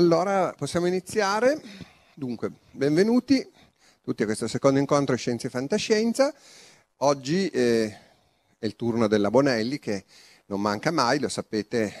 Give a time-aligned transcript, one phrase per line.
[0.00, 1.60] allora possiamo iniziare.
[2.14, 3.46] Dunque, benvenuti
[4.02, 6.32] tutti a questo secondo incontro Scienze e Fantascienza.
[7.02, 7.98] Oggi eh,
[8.58, 10.06] è il turno della Bonelli che
[10.46, 11.92] non manca mai, lo sapete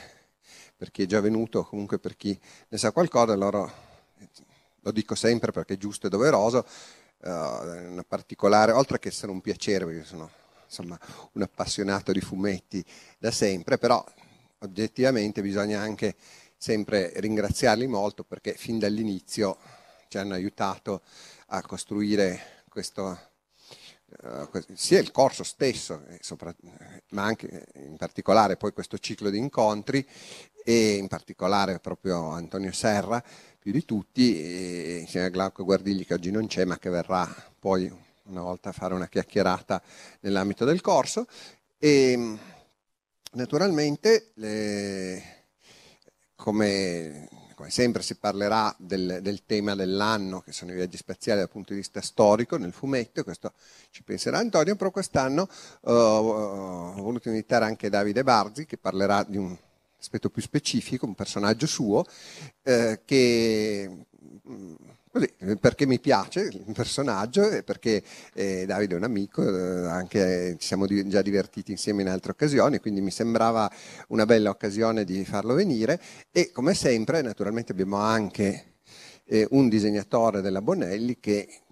[0.78, 2.36] per chi è già venuto, comunque per chi
[2.68, 3.70] ne sa qualcosa, allora
[4.18, 4.28] eh,
[4.80, 6.66] lo dico sempre perché è giusto e doveroso,
[7.22, 10.30] eh, una particolare, oltre che essere un piacere, perché sono
[10.64, 10.98] insomma
[11.32, 12.82] un appassionato di fumetti
[13.18, 14.02] da sempre, però
[14.60, 16.16] oggettivamente bisogna anche
[16.60, 19.56] sempre ringraziarli molto perché fin dall'inizio
[20.08, 21.00] ci hanno aiutato
[21.46, 23.18] a costruire questo,
[24.22, 26.20] eh, sia il corso stesso, eh,
[27.12, 30.06] ma anche eh, in particolare poi questo ciclo di incontri
[30.62, 33.24] e in particolare proprio Antonio Serra,
[33.58, 37.26] più di tutti, insieme a Glauco Guardigli che oggi non c'è ma che verrà
[37.58, 37.90] poi
[38.24, 39.82] una volta a fare una chiacchierata
[40.20, 41.26] nell'ambito del corso.
[41.78, 42.36] E
[43.32, 45.39] naturalmente le-
[46.40, 51.50] come, come sempre si parlerà del, del tema dell'anno, che sono i viaggi spaziali dal
[51.50, 53.52] punto di vista storico nel fumetto, questo
[53.90, 59.36] ci penserà Antonio, però quest'anno eh, ho voluto invitare anche Davide Barzi, che parlerà di
[59.36, 59.54] un
[59.98, 62.04] aspetto più specifico, un personaggio suo,
[62.62, 64.06] eh, che
[64.48, 64.74] mm,
[65.10, 65.28] così,
[65.58, 68.02] perché mi piace il personaggio e perché
[68.34, 72.32] eh, Davide è un amico, eh, anche ci siamo di- già divertiti insieme in altre
[72.32, 73.70] occasioni, quindi mi sembrava
[74.08, 76.00] una bella occasione di farlo venire
[76.30, 78.74] e come sempre naturalmente abbiamo anche
[79.24, 81.62] eh, un disegnatore della Bonelli che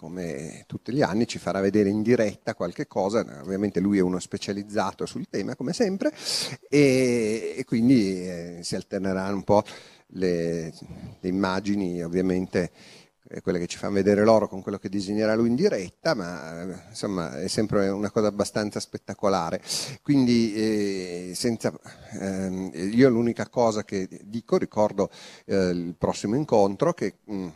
[0.00, 4.18] come tutti gli anni ci farà vedere in diretta qualche cosa, ovviamente lui è uno
[4.18, 6.10] specializzato sul tema come sempre
[6.70, 9.62] e, e quindi eh, si alterneranno un po'
[10.12, 10.72] le,
[11.20, 12.70] le immagini ovviamente
[13.32, 16.62] eh, quelle che ci fanno vedere loro con quello che disegnerà lui in diretta, ma
[16.62, 19.62] eh, insomma è sempre una cosa abbastanza spettacolare.
[20.02, 21.72] Quindi eh, senza,
[22.20, 25.10] ehm, io l'unica cosa che dico, ricordo
[25.46, 27.48] eh, il prossimo incontro che mh,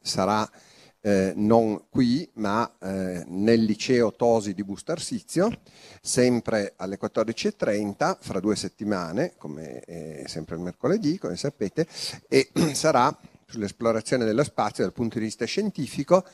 [0.00, 0.48] sarà
[1.06, 5.60] eh, non qui, ma eh, nel liceo Tosi di Busto Arsizio,
[6.02, 11.86] sempre alle 14.30, fra due settimane, come è sempre il mercoledì, come sapete,
[12.28, 13.16] e sarà
[13.46, 16.26] sull'esplorazione dello spazio dal punto di vista scientifico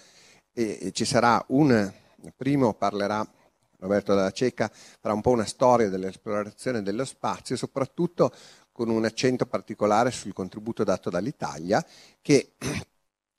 [0.54, 1.92] e, e ci sarà un,
[2.34, 3.30] primo parlerà
[3.78, 8.32] Roberto Dalla Ceca, farà un po' una storia dell'esplorazione dello spazio, soprattutto
[8.72, 11.84] con un accento particolare sul contributo dato dall'Italia,
[12.22, 12.52] che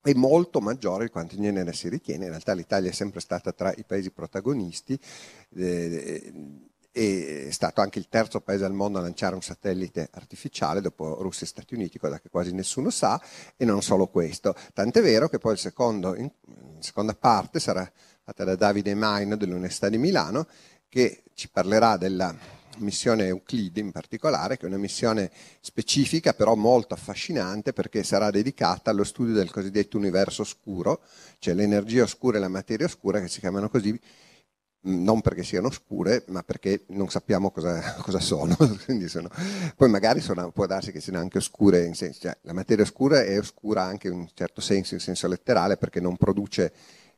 [0.03, 2.25] è molto maggiore di quanto in genere si ritiene.
[2.25, 4.99] In realtà l'Italia è sempre stata tra i paesi protagonisti,
[5.55, 6.33] eh,
[6.91, 11.45] è stato anche il terzo paese al mondo a lanciare un satellite artificiale dopo Russia
[11.45, 13.19] e Stati Uniti, cosa che quasi nessuno sa,
[13.57, 14.53] e non solo questo.
[14.73, 16.31] Tant'è vero che poi in
[16.79, 17.89] seconda parte sarà
[18.23, 20.47] fatta da Davide Maino dell'Università di Milano,
[20.87, 26.93] che ci parlerà della missione Euclide in particolare, che è una missione specifica però molto
[26.93, 31.01] affascinante perché sarà dedicata allo studio del cosiddetto universo oscuro,
[31.39, 33.99] cioè l'energia oscura e la materia oscura che si chiamano così
[34.85, 38.55] non perché siano oscure, ma perché non sappiamo cosa, cosa sono.
[39.07, 39.29] sono.
[39.75, 43.37] Poi magari sono, può darsi che siano anche oscure, senso, cioè, la materia oscura è
[43.37, 46.73] oscura anche in un certo senso, in senso letterale, perché non produce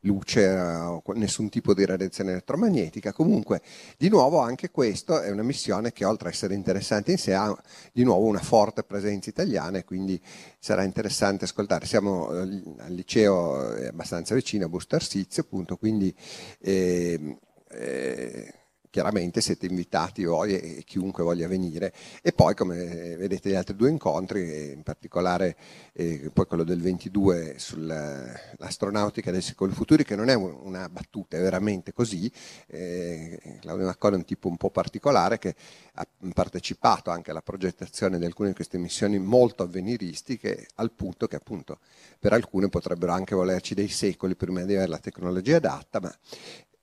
[0.06, 3.12] luce o nessun tipo di radiazione elettromagnetica.
[3.12, 3.62] Comunque,
[3.98, 7.56] di nuovo, anche questo è una missione che oltre a essere interessante in sé ha
[7.92, 10.22] di nuovo una forte presenza italiana e quindi
[10.60, 11.86] sarà interessante ascoltare.
[11.86, 16.13] Siamo al liceo abbastanza vicino a Busto Arsizio, appunto, quindi
[16.60, 17.38] eh,
[17.69, 18.54] eh,
[18.95, 21.92] chiaramente siete invitati voi e chiunque voglia venire.
[22.21, 25.57] E poi, come vedete, gli altri due incontri, in particolare
[25.92, 31.42] eh, poi quello del 22 sull'astronautica del secolo futuri, che non è una battuta, è
[31.42, 32.31] veramente così.
[32.68, 35.56] Eh, Claudio Maccone è un tipo un po' particolare che
[35.95, 41.36] ha partecipato anche alla progettazione di alcune di queste missioni molto avveniristiche, al punto che
[41.36, 41.80] appunto
[42.18, 46.18] per alcune potrebbero anche volerci dei secoli prima di avere la tecnologia adatta, ma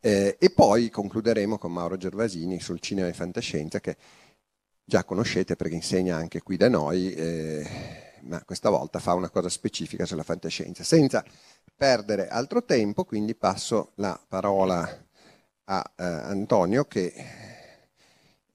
[0.05, 3.97] eh, e poi concluderemo con Mauro Gervasini sul cinema e fantascienza che
[4.85, 7.65] già conoscete perché insegna anche qui da noi, eh,
[8.23, 10.83] ma questa volta fa una cosa specifica sulla fantascienza.
[10.83, 11.25] Senza
[11.77, 15.07] perdere altro tempo, quindi passo la parola
[15.67, 17.13] a eh, Antonio che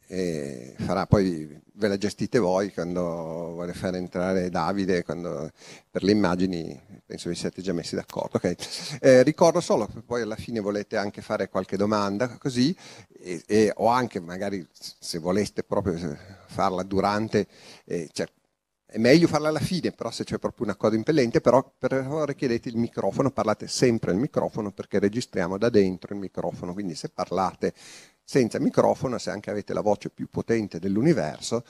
[0.08, 3.02] e farà poi ve la gestite voi quando
[3.54, 5.52] vuole far entrare Davide quando,
[5.92, 8.56] per le immagini penso vi siete già messi d'accordo okay.
[9.02, 12.76] eh, ricordo solo che poi alla fine volete anche fare qualche domanda così
[13.20, 17.46] e, e, o anche magari se voleste proprio farla durante
[17.86, 18.28] eh, cioè,
[18.90, 22.36] è meglio farla alla fine, però se c'è proprio una cosa impellente, però per favore
[22.36, 27.10] chiedete il microfono, parlate sempre al microfono perché registriamo da dentro il microfono, quindi se
[27.10, 27.74] parlate
[28.30, 31.64] senza microfono, se anche avete la voce più potente dell'universo,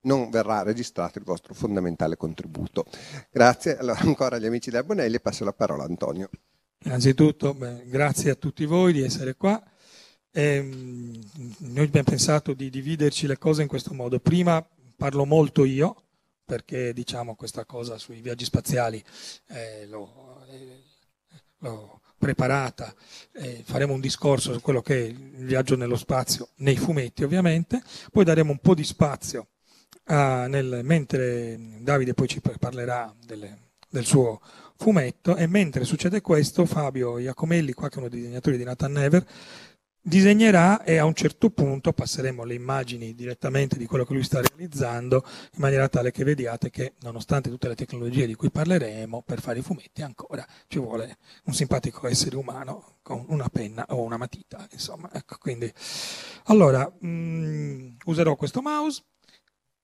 [0.00, 2.86] non verrà registrato il vostro fondamentale contributo.
[3.30, 6.28] Grazie allora ancora agli amici della Bonelli e passo la parola a Antonio.
[6.84, 9.62] Innanzitutto, beh, grazie a tutti voi di essere qua.
[10.32, 14.18] Eh, noi abbiamo pensato di dividerci le cose in questo modo.
[14.18, 14.66] Prima
[14.96, 16.02] parlo molto io,
[16.44, 19.00] perché diciamo questa cosa sui viaggi spaziali
[19.50, 20.82] eh, l'ho, eh,
[21.58, 22.94] l'ho preparata,
[23.32, 27.82] eh, faremo un discorso su quello che è il viaggio nello spazio, nei fumetti ovviamente,
[28.12, 29.48] poi daremo un po' di spazio
[30.04, 34.40] a, nel, mentre Davide poi ci parlerà delle, del suo
[34.76, 38.92] fumetto e mentre succede questo Fabio Iacomelli, qua che è uno dei disegnatori di Nathan
[38.92, 39.26] Never,
[40.04, 44.40] disegnerà e a un certo punto passeremo le immagini direttamente di quello che lui sta
[44.40, 49.40] realizzando in maniera tale che vediate che nonostante tutte le tecnologie di cui parleremo per
[49.40, 54.16] fare i fumetti ancora ci vuole un simpatico essere umano con una penna o una
[54.16, 55.72] matita insomma ecco quindi
[56.46, 59.04] allora mh, mm, userò questo mouse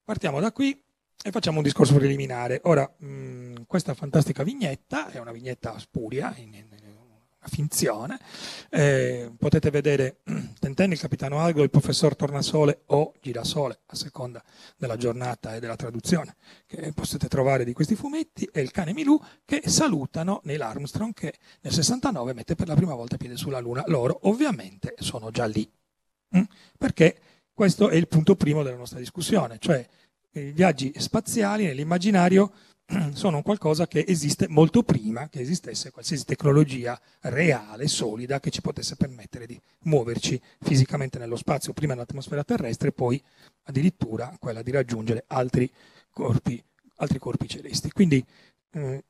[0.03, 0.77] partiamo da qui
[1.21, 2.61] e facciamo un discorso preliminare.
[2.63, 6.67] Ora mh, mm, questa fantastica vignetta è una vignetta spuria in, in,
[7.47, 8.19] finzione.
[8.69, 10.17] Eh, potete vedere
[10.59, 14.43] Tentenni, il capitano Algo, il professor Tornasole o Girasole, a seconda
[14.77, 19.19] della giornata e della traduzione che potete trovare di questi fumetti, e il cane Milù
[19.45, 23.83] che salutano Neil Armstrong che nel 69 mette per la prima volta piede sulla Luna.
[23.87, 25.69] Loro ovviamente sono già lì,
[26.37, 26.43] mm?
[26.77, 27.19] perché
[27.53, 29.85] questo è il punto primo della nostra discussione, cioè
[30.31, 32.51] i viaggi spaziali nell'immaginario
[33.13, 38.95] sono qualcosa che esiste molto prima che esistesse qualsiasi tecnologia reale, solida, che ci potesse
[38.95, 43.21] permettere di muoverci fisicamente nello spazio, prima nell'atmosfera terrestre, poi
[43.63, 45.71] addirittura quella di raggiungere altri
[46.09, 46.61] corpi,
[46.95, 47.91] altri corpi celesti.
[47.91, 48.25] Quindi
[48.71, 49.03] eh,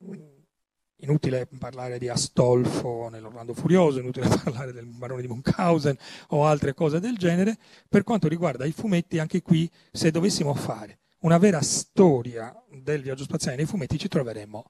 [0.98, 5.98] inutile parlare di Astolfo nell'Orlando Furioso, inutile parlare del barone di Munchausen
[6.30, 7.58] o altre cose del genere.
[7.88, 13.24] Per quanto riguarda i fumetti, anche qui, se dovessimo fare una vera storia del viaggio
[13.24, 14.66] spaziale nei fumetti, ci troveremmo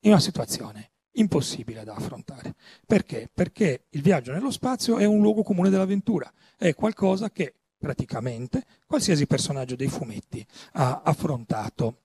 [0.00, 2.54] in una situazione impossibile da affrontare.
[2.86, 3.28] Perché?
[3.32, 9.26] Perché il viaggio nello spazio è un luogo comune dell'avventura, è qualcosa che praticamente qualsiasi
[9.26, 11.96] personaggio dei fumetti ha affrontato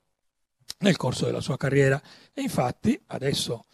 [0.79, 2.01] nel corso della sua carriera.
[2.33, 3.65] E infatti adesso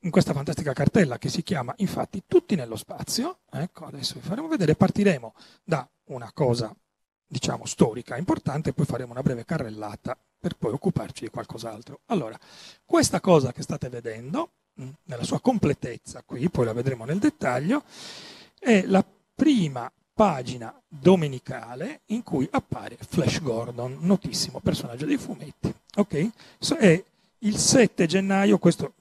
[0.00, 4.48] in questa fantastica cartella che si chiama infatti Tutti nello spazio, ecco adesso vi faremo
[4.48, 6.74] vedere, partiremo da una cosa
[7.34, 12.00] diciamo, storica importante, poi faremo una breve carrellata per poi occuparci di qualcos'altro.
[12.06, 12.38] Allora,
[12.84, 14.50] questa cosa che state vedendo,
[14.80, 17.82] mm, nella sua completezza qui, poi la vedremo nel dettaglio,
[18.56, 25.74] è la prima pagina domenicale in cui appare Flash Gordon, notissimo personaggio dei fumetti.
[25.96, 26.30] Ok?
[26.60, 27.02] So, è
[27.38, 28.92] il 7 gennaio, questo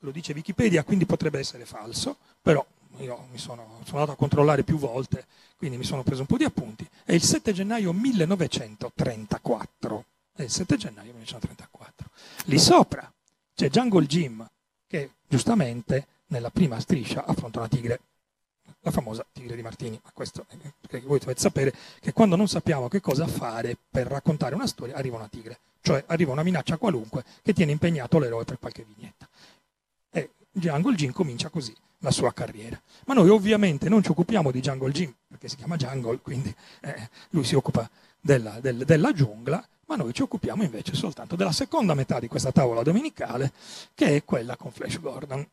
[0.00, 2.64] lo dice Wikipedia, quindi potrebbe essere falso, però
[2.98, 6.36] io mi sono, sono andato a controllare più volte, quindi mi sono preso un po'
[6.36, 10.04] di appunti, è il 7 gennaio 1934.
[10.36, 12.10] È il 7 gennaio 1934.
[12.46, 13.10] Lì sopra
[13.54, 14.44] c'è Jungle Jim,
[14.88, 18.00] che giustamente nella prima striscia affronta una tigre,
[18.80, 20.00] la famosa tigre di Martini.
[20.02, 20.44] Ma questo
[20.80, 24.96] perché voi dovete sapere che quando non sappiamo che cosa fare per raccontare una storia,
[24.96, 29.28] arriva una tigre, cioè arriva una minaccia qualunque che tiene impegnato l'eroe per qualche vignetta.
[30.54, 32.80] Jungle Jim comincia così la sua carriera.
[33.06, 37.08] Ma noi ovviamente non ci occupiamo di Jungle Jim, perché si chiama Jungle, quindi eh,
[37.30, 37.88] lui si occupa
[38.20, 42.52] della, del, della giungla, ma noi ci occupiamo invece soltanto della seconda metà di questa
[42.52, 43.52] tavola domenicale,
[43.94, 45.46] che è quella con Flash Gordon.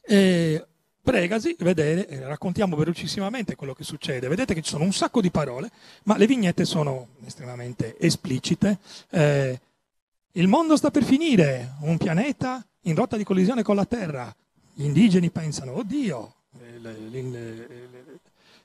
[0.00, 0.66] E
[1.02, 4.28] pregasi, vedere, eh, raccontiamo velocissimamente quello che succede.
[4.28, 5.70] Vedete che ci sono un sacco di parole,
[6.04, 8.78] ma le vignette sono estremamente esplicite.
[9.10, 9.60] Eh,
[10.32, 14.34] il mondo sta per finire, un pianeta in rotta di collisione con la Terra.
[14.72, 18.20] Gli indigeni pensano, oddio, eh,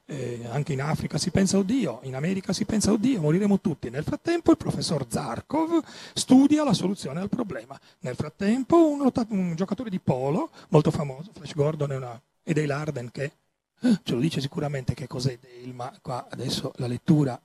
[0.05, 3.89] eh, anche in Africa si pensa oddio, in America si pensa oddio, moriremo tutti.
[3.89, 5.81] Nel frattempo il professor Zarkov
[6.13, 7.79] studia la soluzione al problema.
[7.99, 13.09] Nel frattempo un, un giocatore di polo molto famoso, Flash Gordon e, una- e Arden,
[13.11, 13.31] che
[13.83, 17.41] eh, ce lo dice sicuramente che cos'è Dale, ma qua adesso la lettura...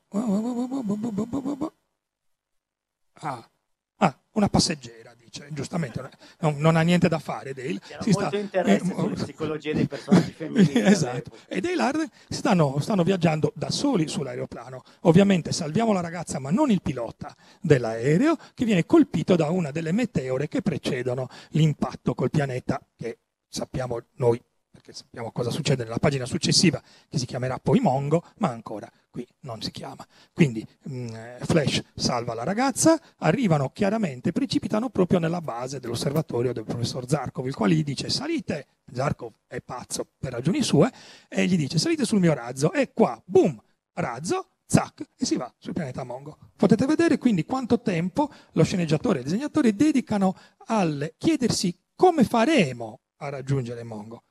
[3.21, 3.49] Ah,
[3.97, 6.09] ah, una passeggera, dice, giustamente,
[6.41, 7.79] non, non ha niente da fare Dale.
[7.81, 10.81] C'era si molto sta- interesse eh, sulla psicologia dei personaggi femminili.
[10.87, 11.31] esatto.
[11.47, 14.83] E dei Lard stanno, stanno viaggiando da soli sull'aeroplano.
[15.03, 19.93] Ovviamente salviamo la ragazza, ma non il pilota dell'aereo, che viene colpito da una delle
[19.93, 24.41] meteore che precedono l'impatto col pianeta, che sappiamo noi,
[24.77, 29.27] perché sappiamo cosa succede nella pagina successiva, che si chiamerà poi Mongo, ma ancora qui
[29.41, 30.07] non si chiama.
[30.35, 36.65] Quindi mh, eh, Flash salva la ragazza, arrivano chiaramente, precipitano proprio nella base dell'osservatorio del
[36.65, 40.93] professor Zarkov, il quale gli dice salite, Zarkov è pazzo per ragioni sue,
[41.29, 43.59] e gli dice salite sul mio razzo, e qua, boom,
[43.95, 46.37] razzo, zac, e si va sul pianeta Mongo.
[46.55, 53.01] Potete vedere quindi quanto tempo lo sceneggiatore e il disegnatore dedicano al chiedersi come faremo
[53.19, 54.26] a raggiungere Mongo.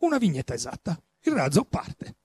[0.00, 2.16] Una vignetta esatta, il razzo parte.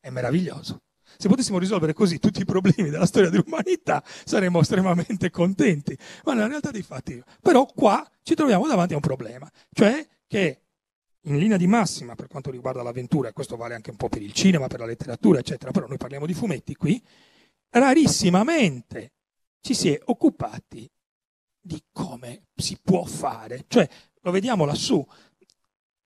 [0.00, 0.82] È meraviglioso.
[1.16, 6.46] Se potessimo risolvere così tutti i problemi della storia dell'umanità saremmo estremamente contenti, ma nella
[6.46, 7.22] realtà dei fatti.
[7.40, 10.62] Però qua ci troviamo davanti a un problema, cioè che
[11.24, 14.22] in linea di massima per quanto riguarda l'avventura, e questo vale anche un po' per
[14.22, 17.02] il cinema, per la letteratura, eccetera, però noi parliamo di fumetti qui,
[17.70, 19.12] rarissimamente
[19.60, 20.90] ci si è occupati
[21.60, 23.64] di come si può fare.
[23.68, 23.88] Cioè,
[24.22, 25.04] lo vediamo lassù,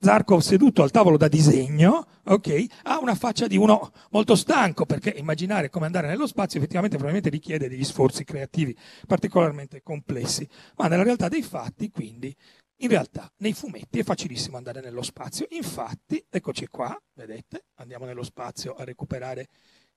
[0.04, 5.08] Zarkov seduto al tavolo da disegno, ok, ha una faccia di uno molto stanco perché
[5.16, 10.46] immaginare come andare nello spazio effettivamente probabilmente richiede degli sforzi creativi particolarmente complessi,
[10.76, 12.36] ma nella realtà dei fatti, quindi,
[12.80, 15.46] in realtà nei fumetti è facilissimo andare nello spazio.
[15.52, 19.48] Infatti, eccoci qua, vedete, andiamo nello spazio a recuperare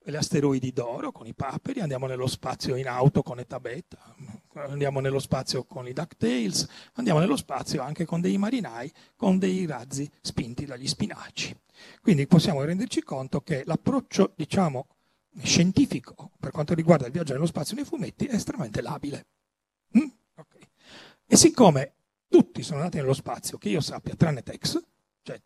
[0.04, 4.16] gli asteroidi d'oro con i paperi, andiamo nello spazio in auto con Eta Beta,
[4.54, 9.66] andiamo nello spazio con i DuckTales, andiamo nello spazio anche con dei marinai, con dei
[9.66, 11.56] razzi spinti dagli spinaci.
[12.02, 14.88] Quindi possiamo renderci conto che l'approccio, diciamo,
[15.44, 19.26] scientifico per quanto riguarda il viaggio nello spazio nei fumetti è estremamente labile.
[19.98, 20.08] Mm?
[20.36, 20.56] Ok.
[21.28, 21.94] E siccome
[22.28, 24.82] tutti sono andati nello spazio, che io sappia, tranne Tex,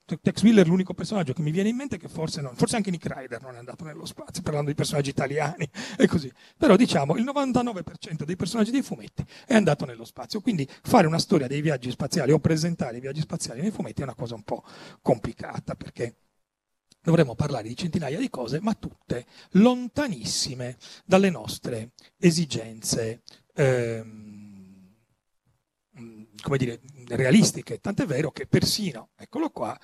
[0.06, 2.76] cioè Tex Wheeler è l'unico personaggio che mi viene in mente che forse non, forse
[2.76, 6.32] anche Nick Ryder non è andato nello spazio, parlando di personaggi italiani e così.
[6.56, 11.18] Però diciamo il 99% dei personaggi dei fumetti è andato nello spazio, quindi fare una
[11.18, 14.44] storia dei viaggi spaziali o presentare i viaggi spaziali nei fumetti è una cosa un
[14.44, 14.64] po'
[15.02, 16.18] complicata perché
[17.02, 23.22] dovremmo parlare di centinaia di cose, ma tutte lontanissime dalle nostre esigenze.
[23.56, 24.31] ehm,
[26.42, 29.78] come dire, realistiche, tant'è vero che persino, eccolo qua,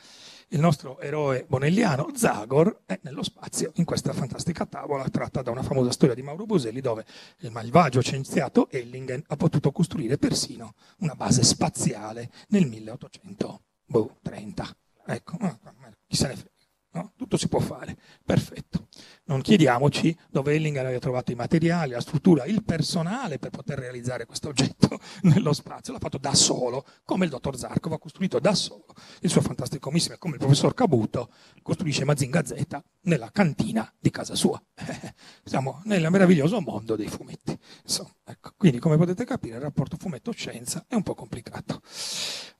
[0.49, 5.61] il nostro eroe bonelliano Zagor è nello spazio in questa fantastica tavola tratta da una
[5.61, 7.05] famosa storia di Mauro Boselli dove
[7.39, 14.77] il malvagio scienziato Ellingen ha potuto costruire persino una base spaziale nel 1830.
[15.05, 15.73] Ecco, ma- ma-
[16.07, 16.55] chi se ne frega.
[16.97, 17.11] No?
[17.15, 18.87] Tutto si può fare, perfetto.
[19.25, 24.25] Non chiediamoci dove Ellingen abbia trovato i materiali, la struttura, il personale per poter realizzare
[24.25, 25.93] questo oggetto nello spazio.
[25.93, 28.85] L'ha fatto da solo, come il dottor Zarkov ha costruito da solo
[29.21, 34.35] il suo fantastico missile, come il professor Cabuto costruisce Mazinga Z nella cantina di casa
[34.35, 34.61] sua.
[35.43, 37.57] Siamo nel meraviglioso mondo dei fumetti.
[37.83, 38.51] Insomma, ecco.
[38.57, 41.81] Quindi, come potete capire, il rapporto fumetto-scienza è un po' complicato.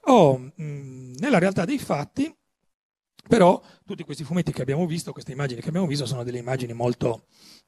[0.06, 2.34] Oh, mh, nella realtà dei fatti,
[3.28, 6.74] però, tutti questi fumetti che abbiamo visto, queste immagini che abbiamo visto, sono delle immagini
[6.74, 7.26] molto,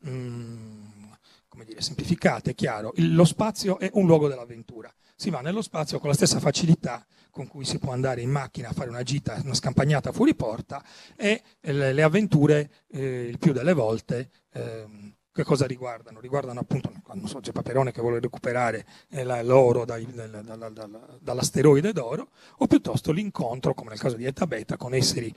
[0.07, 1.11] mm,
[1.47, 2.91] come dire, semplificate, chiaro.
[2.95, 4.93] Il- lo spazio è un luogo dell'avventura.
[5.15, 8.69] Si va nello spazio con la stessa facilità con cui si può andare in macchina
[8.69, 10.83] a fare una gita, una scampagnata fuori porta
[11.15, 16.19] e eh, le, le avventure, eh, il più delle volte, ehm, che cosa riguardano?
[16.19, 21.17] Riguardano appunto, non so, c'è Paperone che vuole recuperare eh, l'oro dai- dal- dal- dal-
[21.21, 25.33] dall'asteroide d'oro, o piuttosto l'incontro, come nel caso di Eta Beta, con esseri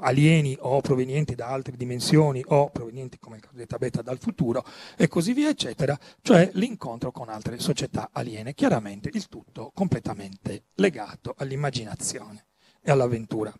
[0.00, 4.64] alieni o provenienti da altre dimensioni o provenienti, come Eta Beta, dal futuro
[4.96, 8.54] e così via, eccetera, cioè l'incontro con altre società aliene.
[8.54, 12.46] Chiaramente il tutto completamente legato all'immaginazione
[12.80, 13.52] e all'avventura.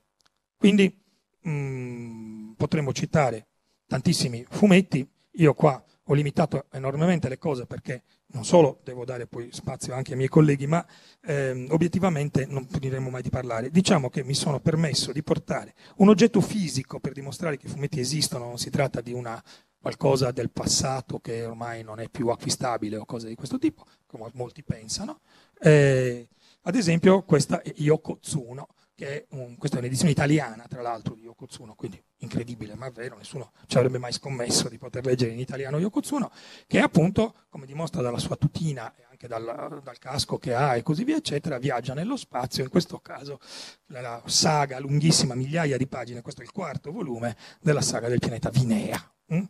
[0.57, 1.03] Quindi
[1.49, 3.47] mm, potremmo citare
[3.87, 9.49] tantissimi fumetti, io qua ho limitato enormemente le cose perché non solo devo dare poi
[9.53, 10.85] spazio anche ai miei colleghi, ma
[11.23, 13.71] ehm, obiettivamente non finiremo mai di parlare.
[13.71, 18.01] Diciamo che mi sono permesso di portare un oggetto fisico per dimostrare che i fumetti
[18.01, 19.43] esistono, non si tratta di una
[19.81, 24.29] qualcosa del passato che ormai non è più acquistabile o cose di questo tipo, come
[24.35, 25.21] molti pensano.
[25.61, 26.29] Eh,
[26.63, 28.69] ad esempio questa è Yokotsuno,
[28.99, 33.17] che è un, questa è un'edizione italiana, tra l'altro, di Yokotsuno, quindi incredibile, ma vero,
[33.17, 36.33] nessuno ci avrebbe mai scommesso di poter leggere in italiano Yokotsuno,
[36.67, 40.83] che appunto, come dimostra dalla sua tutina e anche dal, dal casco che ha e
[40.83, 43.39] così via, eccetera, viaggia nello spazio, in questo caso
[43.87, 48.51] la saga lunghissima, migliaia di pagine, questo è il quarto volume della saga del pianeta
[48.51, 49.15] Vinea.
[49.33, 49.45] Mm?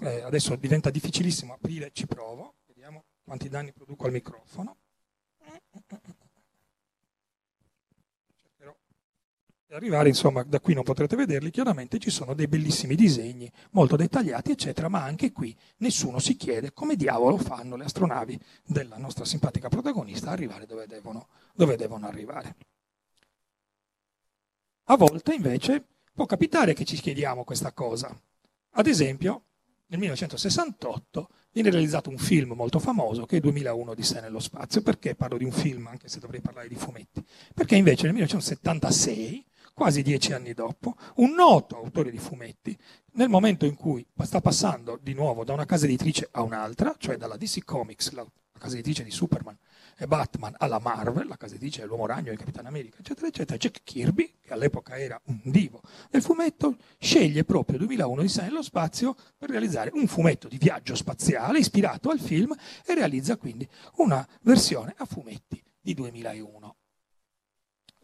[0.00, 4.78] Eh, adesso diventa difficilissimo aprire, ci provo, vediamo quanti danni produco al microfono.
[8.40, 8.74] Cercherò
[9.63, 13.96] di arrivare, insomma, da qui non potrete vederli, chiaramente ci sono dei bellissimi disegni, molto
[13.96, 19.24] dettagliati, eccetera, ma anche qui nessuno si chiede come diavolo fanno le astronavi della nostra
[19.24, 22.56] simpatica protagonista arrivare dove devono, dove devono arrivare.
[24.84, 28.14] A volte, invece, può capitare che ci chiediamo questa cosa.
[28.76, 29.44] Ad esempio,
[29.86, 34.82] nel 1968 viene realizzato un film molto famoso che è 2001 di sé nello spazio.
[34.82, 37.24] Perché parlo di un film, anche se dovrei parlare di fumetti?
[37.54, 42.78] Perché invece nel 1976, quasi dieci anni dopo, un noto autore di fumetti,
[43.14, 47.16] nel momento in cui sta passando di nuovo da una casa editrice a un'altra, cioè
[47.16, 48.24] dalla DC Comics, la
[48.56, 49.58] casa editrice di Superman
[49.96, 53.82] e Batman, alla Marvel, la casa editrice dell'Uomo Ragno e Capitano America, eccetera, eccetera, Jack
[53.82, 59.16] Kirby, che all'epoca era un divo del fumetto, sceglie proprio 2001 di sé nello spazio
[59.36, 62.54] per realizzare un fumetto di viaggio spaziale ispirato al film
[62.86, 66.76] e realizza quindi una versione a fumetti di 2001.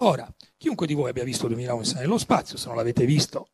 [0.03, 3.49] Ora, chiunque di voi abbia visto 2001 di sé nello spazio, se non l'avete visto,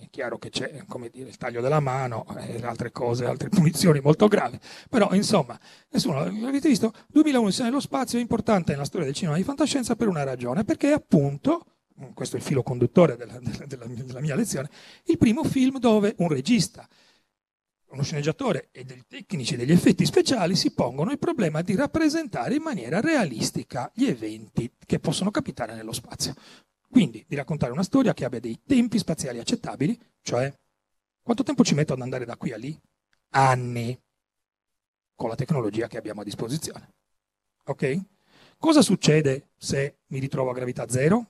[0.00, 4.26] è chiaro che c'è dire, il taglio della mano e altre cose, altre punizioni molto
[4.26, 5.58] gravi, però insomma,
[5.90, 9.44] nessuno l'avete visto, 2001 di sé nello spazio è importante nella storia del cinema di
[9.44, 11.66] fantascienza per una ragione, perché appunto
[12.14, 14.68] questo è il filo conduttore della, della, della, mia lezione,
[15.04, 16.88] il primo film dove un regista,
[17.92, 22.62] uno sceneggiatore e dei tecnici degli effetti speciali si pongono il problema di rappresentare in
[22.62, 26.34] maniera realistica gli eventi che possono capitare nello spazio.
[26.88, 30.52] Quindi di raccontare una storia che abbia dei tempi spaziali accettabili, cioè
[31.22, 32.78] quanto tempo ci metto ad andare da qui a lì?
[33.30, 33.98] Anni,
[35.14, 36.94] con la tecnologia che abbiamo a disposizione.
[37.64, 38.00] Ok?
[38.58, 41.26] Cosa succede se mi ritrovo a gravità zero?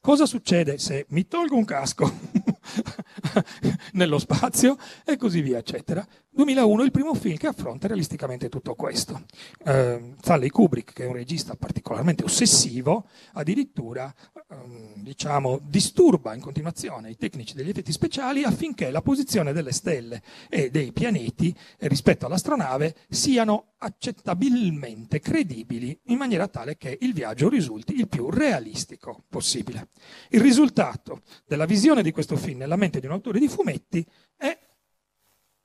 [0.00, 2.10] Cosa succede se mi tolgo un casco
[3.92, 6.06] nello spazio e così via, eccetera?
[6.32, 9.24] 2001 è il primo film che affronta realisticamente tutto questo.
[9.64, 14.12] Eh, Stanley Kubrick, che è un regista particolarmente ossessivo, addirittura
[14.48, 20.22] ehm, diciamo, disturba in continuazione i tecnici degli effetti speciali affinché la posizione delle stelle
[20.48, 27.94] e dei pianeti rispetto all'astronave siano accettabilmente credibili in maniera tale che il viaggio risulti
[27.94, 29.88] il più realistico possibile.
[30.28, 34.58] Il risultato della visione di questo film nella mente di un autore di fumetti è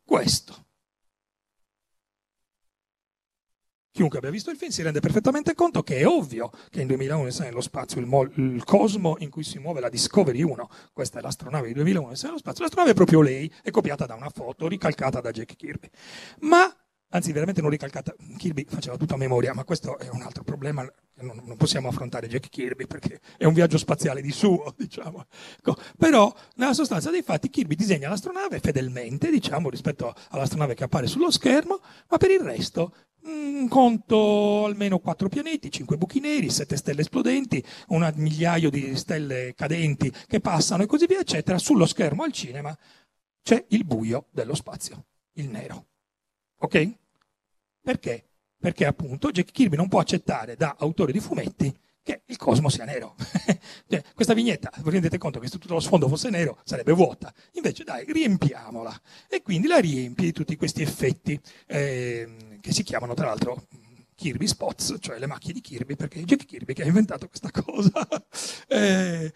[0.04, 0.64] questo.
[3.96, 7.30] Chiunque abbia visto il film si rende perfettamente conto che è ovvio che in 2001
[7.30, 11.20] sia nello spazio il, mo- il, cosmo in cui si muove la Discovery 1, questa
[11.20, 14.30] è l'astronave di 2001 sia nello spazio, l'astronave è proprio lei, è copiata da una
[14.30, 15.90] foto ricalcata da Jack Kirby.
[16.42, 16.70] Ma
[17.16, 20.82] anzi veramente non ricalcata, Kirby faceva tutto a memoria, ma questo è un altro problema,
[21.16, 25.26] non, non possiamo affrontare Jack Kirby perché è un viaggio spaziale di suo, diciamo.
[25.98, 31.32] Però nella sostanza dei fatti Kirby disegna l'astronave fedelmente, diciamo, rispetto all'astronave che appare sullo
[31.32, 37.02] schermo, ma per il resto mh, conto almeno quattro pianeti, cinque buchi neri, sette stelle
[37.02, 41.58] esplodenti, un migliaio di stelle cadenti che passano e così via, eccetera.
[41.58, 42.78] Sullo schermo al cinema
[43.42, 45.88] c'è il buio dello spazio, il nero.
[46.60, 47.04] Ok?
[47.86, 48.30] Perché?
[48.58, 51.72] Perché appunto Jack Kirby non può accettare da autore di fumetti
[52.02, 53.14] che il cosmo sia nero.
[53.88, 57.32] cioè, questa vignetta, vi rendete conto che se tutto lo sfondo fosse nero sarebbe vuota.
[57.52, 59.00] Invece dai, riempiamola.
[59.30, 63.68] E quindi la riempi di tutti questi effetti eh, che si chiamano tra l'altro
[64.16, 67.52] Kirby Spots, cioè le macchie di Kirby, perché è Jack Kirby che ha inventato questa
[67.52, 68.08] cosa.
[68.68, 69.32] eh,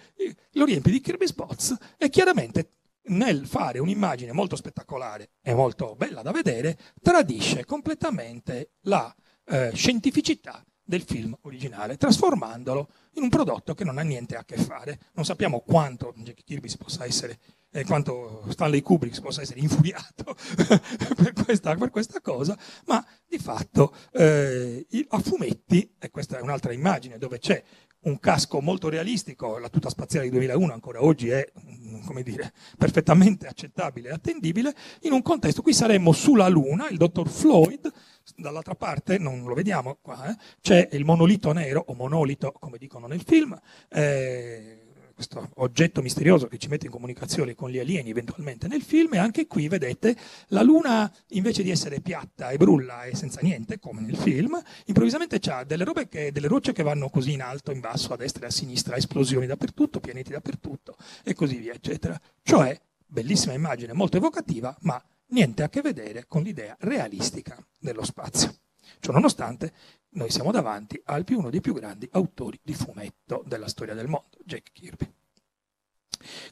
[0.53, 2.71] lo riempi di Kirby Spots e chiaramente
[3.09, 9.13] nel fare un'immagine molto spettacolare e molto bella da vedere, tradisce completamente la
[9.45, 14.57] eh, scientificità del film originale, trasformandolo in un prodotto che non ha niente a che
[14.57, 14.99] fare.
[15.13, 17.37] Non sappiamo quanto Jack Kirby possa essere,
[17.71, 20.35] eh, quanto Stanley Kubrick possa essere infuriato
[21.15, 26.73] per, questa, per, questa, cosa, ma di fatto eh, a fumetti, e questa è un'altra
[26.73, 27.61] immagine dove c'è
[28.01, 32.53] un casco molto realistico, la tuta spaziale di 2001 ancora oggi è mm, come dire,
[32.77, 37.91] perfettamente accettabile e attendibile, in un contesto, qui saremmo sulla Luna, il dottor Floyd,
[38.35, 43.07] dall'altra parte, non lo vediamo qua, eh, c'è il monolito nero, o monolito, come dicono
[43.07, 44.78] nel film, eh,
[45.19, 49.17] questo oggetto misterioso che ci mette in comunicazione con gli alieni eventualmente nel film e
[49.17, 50.15] anche qui vedete
[50.47, 55.41] la luna invece di essere piatta e brulla e senza niente come nel film improvvisamente
[55.49, 58.47] ha delle che, delle rocce che vanno così in alto, in basso, a destra e
[58.47, 62.17] a sinistra, esplosioni dappertutto, pianeti dappertutto e così via eccetera.
[62.41, 68.55] Cioè bellissima immagine, molto evocativa ma niente a che vedere con l'idea realistica dello spazio.
[68.99, 69.73] Ciononostante,
[70.11, 74.07] noi siamo davanti al più uno dei più grandi autori di fumetto della storia del
[74.07, 75.11] mondo, Jack Kirby.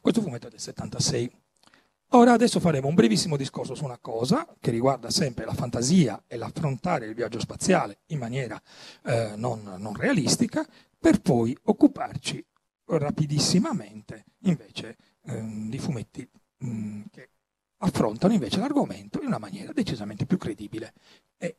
[0.01, 1.31] Questo fumetto è del 76.
[2.11, 6.37] Ora adesso faremo un brevissimo discorso su una cosa che riguarda sempre la fantasia e
[6.37, 8.61] l'affrontare il viaggio spaziale in maniera
[9.03, 10.65] eh, non, non realistica,
[10.97, 12.43] per poi occuparci
[12.85, 14.95] rapidissimamente invece
[15.25, 16.27] eh, di fumetti
[16.59, 17.29] mh, che
[17.79, 20.93] affrontano invece l'argomento in una maniera decisamente più credibile
[21.37, 21.57] e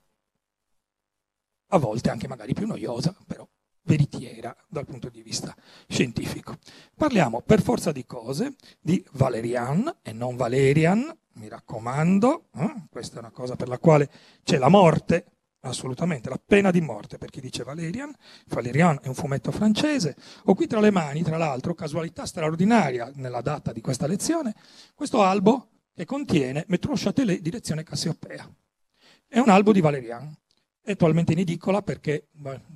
[1.68, 3.46] a volte anche magari più noiosa, però
[3.88, 5.54] veritiera dal punto di vista
[5.88, 6.58] scientifico.
[6.94, 12.86] Parliamo per forza di cose di Valerian e non Valerian, mi raccomando, eh?
[12.90, 14.10] questa è una cosa per la quale
[14.42, 15.24] c'è la morte,
[15.60, 18.14] assolutamente, la pena di morte per chi dice Valerian.
[18.46, 20.16] Valerian è un fumetto francese.
[20.44, 24.54] Ho qui tra le mani, tra l'altro, casualità straordinaria nella data di questa lezione,
[24.94, 28.48] questo albo che contiene Metro Châtelet direzione Cassiopea.
[29.26, 30.36] È un albo di Valerian
[30.88, 32.28] è attualmente in edicola perché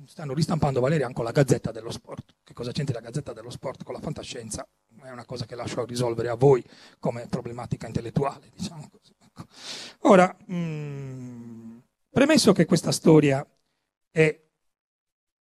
[0.05, 2.35] stanno ristampando Valerian con la Gazzetta dello Sport.
[2.43, 4.67] Che cosa c'entra la Gazzetta dello Sport con la fantascienza?
[5.01, 6.63] È una cosa che lascio risolvere a voi
[6.99, 9.15] come problematica intellettuale, diciamo così.
[9.19, 9.45] Ecco.
[10.01, 13.43] Ora, mh, premesso che questa storia
[14.11, 14.41] è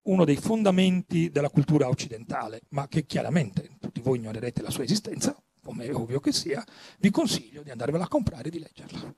[0.05, 5.37] uno dei fondamenti della cultura occidentale, ma che chiaramente tutti voi ignorerete la sua esistenza,
[5.63, 6.65] come è ovvio che sia,
[6.99, 9.15] vi consiglio di andarvela a comprare e di leggerla,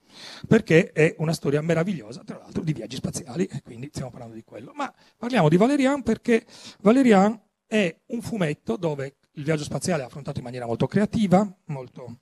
[0.47, 4.45] perché è una storia meravigliosa, tra l'altro, di viaggi spaziali, e quindi stiamo parlando di
[4.45, 4.73] quello.
[4.75, 6.45] Ma parliamo di Valerian perché
[6.81, 12.19] Valerian è un fumetto dove il viaggio spaziale è affrontato in maniera molto creativa, molto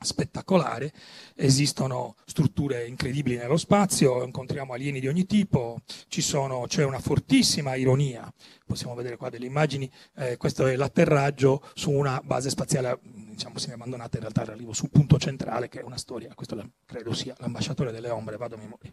[0.00, 0.92] spettacolare,
[1.34, 8.32] esistono strutture incredibili nello spazio, incontriamo alieni di ogni tipo, sono, c'è una fortissima ironia,
[8.66, 12.98] possiamo vedere qua delle immagini, eh, questo è l'atterraggio su una base spaziale
[13.34, 17.34] diciamo semi-abbandonata, in realtà arrivo sul punto centrale che è una storia, questo credo sia
[17.38, 18.92] l'ambasciatore delle ombre, vado a memoria.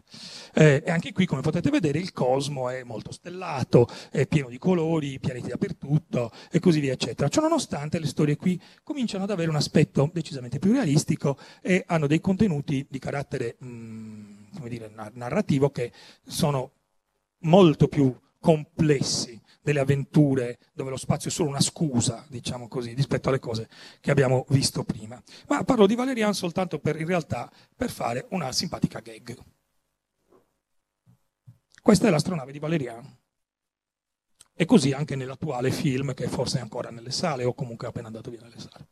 [0.54, 4.58] Eh, e anche qui, come potete vedere, il cosmo è molto stellato, è pieno di
[4.58, 7.28] colori, pianeti dappertutto e così via, eccetera.
[7.28, 12.20] Ciononostante le storie qui cominciano ad avere un aspetto decisamente più realistico e hanno dei
[12.20, 15.92] contenuti di carattere, mh, come dire, narrativo che
[16.26, 16.72] sono
[17.40, 23.28] molto più complessi delle avventure dove lo spazio è solo una scusa, diciamo così, rispetto
[23.28, 23.68] alle cose
[24.00, 25.22] che abbiamo visto prima.
[25.46, 29.38] Ma parlo di Valerian soltanto per, in realtà, per fare una simpatica gag.
[31.80, 33.18] Questa è l'astronave di Valerian.
[34.54, 38.08] E così anche nell'attuale film che forse è ancora nelle sale o comunque è appena
[38.08, 38.88] andato via dalle sale.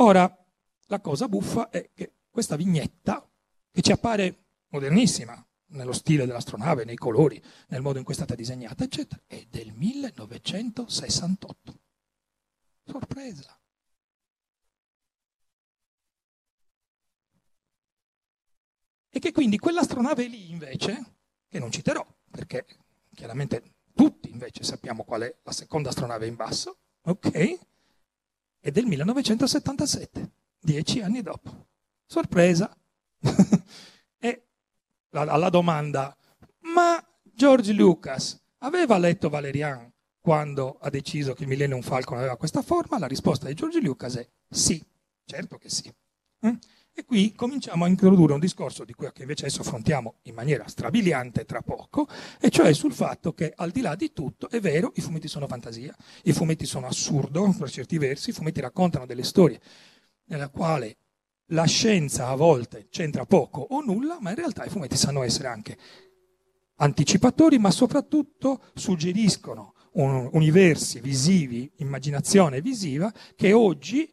[0.00, 0.44] Ora,
[0.86, 3.28] la cosa buffa è che questa vignetta,
[3.70, 8.34] che ci appare modernissima, nello stile dell'astronave, nei colori, nel modo in cui è stata
[8.34, 11.80] disegnata, eccetera, è del 1968.
[12.84, 13.58] Sorpresa.
[19.10, 21.14] E che quindi quell'astronave lì invece,
[21.48, 22.66] che non citerò, perché
[23.14, 27.58] chiaramente tutti invece sappiamo qual è la seconda astronave in basso, ok?
[28.60, 31.66] È del 1977, dieci anni dopo.
[32.06, 32.74] Sorpresa.
[35.10, 36.16] alla domanda,
[36.60, 39.90] ma George Lucas aveva letto Valerian
[40.20, 42.98] quando ha deciso che il Millennium Falcon aveva questa forma?
[42.98, 44.84] La risposta di George Lucas è sì,
[45.24, 45.92] certo che sì.
[46.40, 46.58] Eh?
[46.92, 51.44] E qui cominciamo a introdurre un discorso di cui invece adesso affrontiamo in maniera strabiliante
[51.44, 52.08] tra poco,
[52.40, 55.46] e cioè sul fatto che al di là di tutto è vero, i fumetti sono
[55.46, 55.94] fantasia,
[56.24, 59.60] i fumetti sono assurdo per certi versi, i fumetti raccontano delle storie
[60.24, 60.96] nella quale
[61.48, 65.48] la scienza a volte c'entra poco o nulla, ma in realtà i fumetti sanno essere
[65.48, 65.78] anche
[66.76, 74.08] anticipatori, ma soprattutto suggeriscono un, universi visivi, immaginazione visiva, che oggi,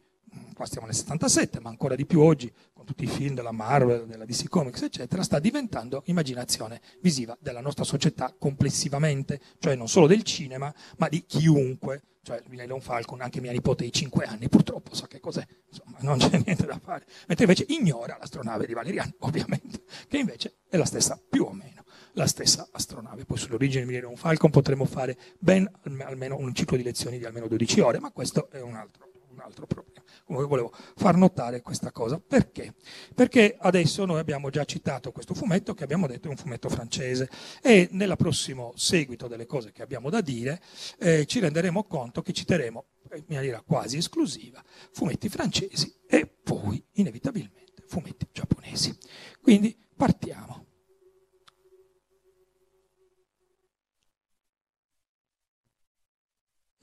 [0.56, 4.08] qua stiamo nel 77, ma ancora di più oggi, con tutti i film della Marvel,
[4.08, 10.08] della DC Comics, eccetera, sta diventando immaginazione visiva della nostra società complessivamente, cioè non solo
[10.08, 14.50] del cinema, ma di chiunque cioè il Millennium Falcon, anche mia nipote di 5 anni,
[14.50, 17.06] purtroppo sa che cos'è, insomma, non c'è niente da fare.
[17.28, 21.84] Mentre invece ignora l'astronave di Valeriano, ovviamente, che invece è la stessa, più o meno,
[22.14, 23.26] la stessa astronave.
[23.26, 27.48] Poi sull'origine del Millennium Falcon potremmo fare ben almeno un ciclo di lezioni di almeno
[27.48, 30.04] 12 ore, ma questo è un altro un altro problema.
[30.24, 32.20] Comunque volevo far notare questa cosa.
[32.20, 32.74] Perché?
[33.14, 37.30] Perché adesso noi abbiamo già citato questo fumetto che abbiamo detto è un fumetto francese
[37.62, 40.62] e nel prossimo seguito delle cose che abbiamo da dire
[41.00, 47.84] eh, ci renderemo conto che citeremo in maniera quasi esclusiva fumetti francesi e poi inevitabilmente
[47.88, 48.98] fumetti giapponesi.
[49.42, 50.66] Quindi partiamo.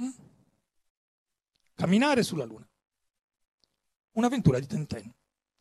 [0.01, 0.11] Mm?
[1.83, 2.65] Camminare sulla Luna.
[4.13, 5.13] Un'avventura di Tenten.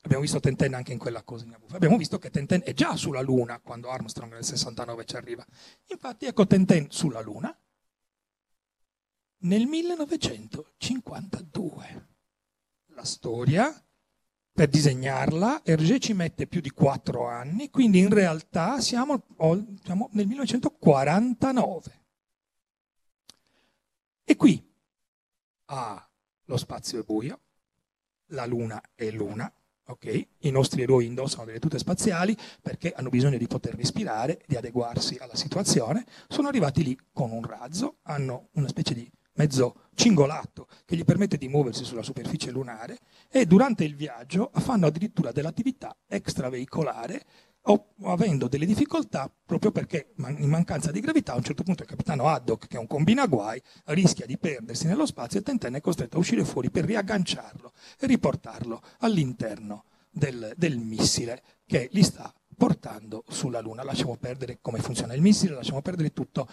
[0.03, 1.77] Abbiamo visto Tenten anche in quella cosa in Abuffa.
[1.77, 5.43] Abbiamo visto che Tenten è già sulla Luna quando Armstrong nel 69 ci arriva.
[5.87, 7.59] Infatti ecco Tenten sulla Luna
[9.39, 12.09] nel 1952.
[12.89, 13.83] La storia,
[14.51, 19.23] per disegnarla, Hergé ci mette più di quattro anni, quindi in realtà siamo,
[19.83, 21.99] siamo nel 1949.
[24.23, 24.63] E qui
[25.65, 26.05] ah,
[26.51, 27.39] lo spazio è buio,
[28.27, 29.51] la luna è luna,
[29.85, 30.27] ok?
[30.39, 35.15] I nostri eroi indossano delle tute spaziali perché hanno bisogno di poter respirare, di adeguarsi
[35.19, 36.05] alla situazione.
[36.27, 41.37] Sono arrivati lì con un razzo, hanno una specie di mezzo cingolato che gli permette
[41.37, 47.23] di muoversi sulla superficie lunare e durante il viaggio fanno addirittura dell'attività extraveicolare
[47.65, 51.89] o avendo delle difficoltà proprio perché in mancanza di gravità a un certo punto il
[51.89, 56.17] capitano Haddock, che è un combinaguai, rischia di perdersi nello spazio e Tenten è costretto
[56.17, 63.23] a uscire fuori per riagganciarlo e riportarlo all'interno del, del missile che li sta portando
[63.27, 63.83] sulla Luna.
[63.83, 66.47] Lasciamo perdere come funziona il missile, lasciamo perdere tutto.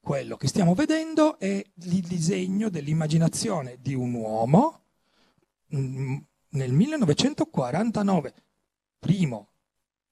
[0.00, 4.82] Quello che stiamo vedendo è il disegno dell'immaginazione di un uomo
[5.74, 6.16] mm,
[6.50, 8.34] nel 1949,
[8.98, 9.53] primo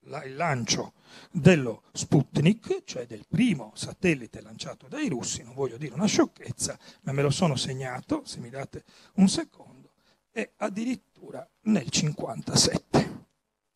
[0.05, 0.95] il lancio
[1.31, 7.13] dello Sputnik, cioè del primo satellite lanciato dai russi, non voglio dire una sciocchezza, ma
[7.13, 8.85] me lo sono segnato, se mi date
[9.15, 9.93] un secondo,
[10.33, 13.27] e addirittura nel 57.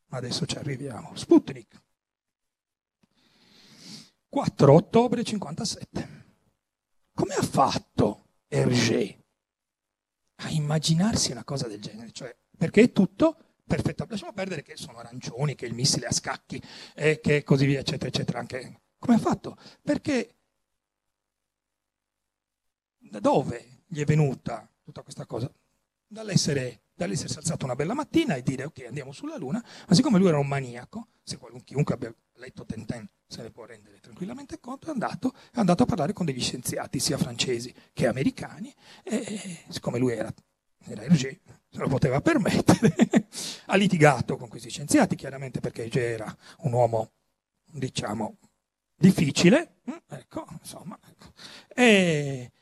[0.09, 1.15] Adesso ci arriviamo.
[1.15, 1.83] Sputnik.
[4.29, 6.25] 4 ottobre 57.
[7.15, 9.25] Come ha fatto Hergé
[10.37, 12.13] a immaginarsi una cosa del genere?
[12.13, 14.07] Cioè, perché è tutto perfetto.
[14.09, 16.61] Lasciamo perdere che sono arancioni, che il missile a scacchi
[16.95, 18.39] e che così via, eccetera, eccetera.
[18.39, 18.81] Anche...
[18.99, 19.57] Come ha fatto?
[19.83, 20.35] Perché
[22.99, 25.53] da dove gli è venuta tutta questa cosa?
[26.07, 30.29] Dall'essere, dall'essersi alzato una bella mattina e dire ok andiamo sulla Luna, ma siccome lui
[30.29, 34.91] era un maniaco, se chiunque abbia letto Tenten se ne può rendere tranquillamente conto, è
[34.91, 40.13] andato, è andato a parlare con degli scienziati sia francesi che americani e siccome lui
[40.13, 40.33] era,
[40.95, 42.95] Hergé, se lo poteva permettere,
[43.67, 47.13] ha litigato con questi scienziati, chiaramente perché era un uomo,
[47.65, 48.39] diciamo,
[48.97, 51.33] difficile, mm, ecco, insomma, ecco.
[51.75, 52.53] E,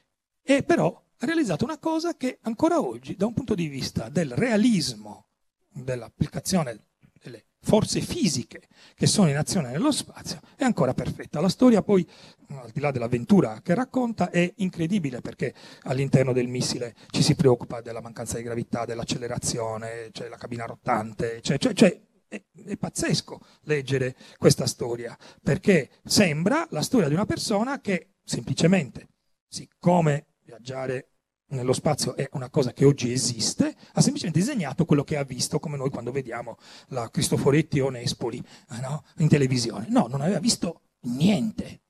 [0.43, 4.33] e però ha realizzato una cosa che ancora oggi, da un punto di vista del
[4.33, 5.29] realismo
[5.69, 6.79] dell'applicazione
[7.23, 11.41] delle forze fisiche che sono in azione nello spazio, è ancora perfetta.
[11.41, 12.07] La storia poi,
[12.49, 17.81] al di là dell'avventura che racconta, è incredibile perché all'interno del missile ci si preoccupa
[17.81, 23.41] della mancanza di gravità, dell'accelerazione, c'è la cabina rottante, cioè, cioè, cioè è, è, pazzesco
[23.63, 29.09] leggere questa storia, perché sembra la storia di una persona che semplicemente,
[29.49, 31.14] siccome viaggiare
[31.55, 35.59] nello spazio è una cosa che oggi esiste, ha semplicemente disegnato quello che ha visto,
[35.59, 39.05] come noi quando vediamo la Cristoforetti o Nespoli eh no?
[39.19, 39.87] in televisione.
[39.89, 41.83] No, non aveva visto niente,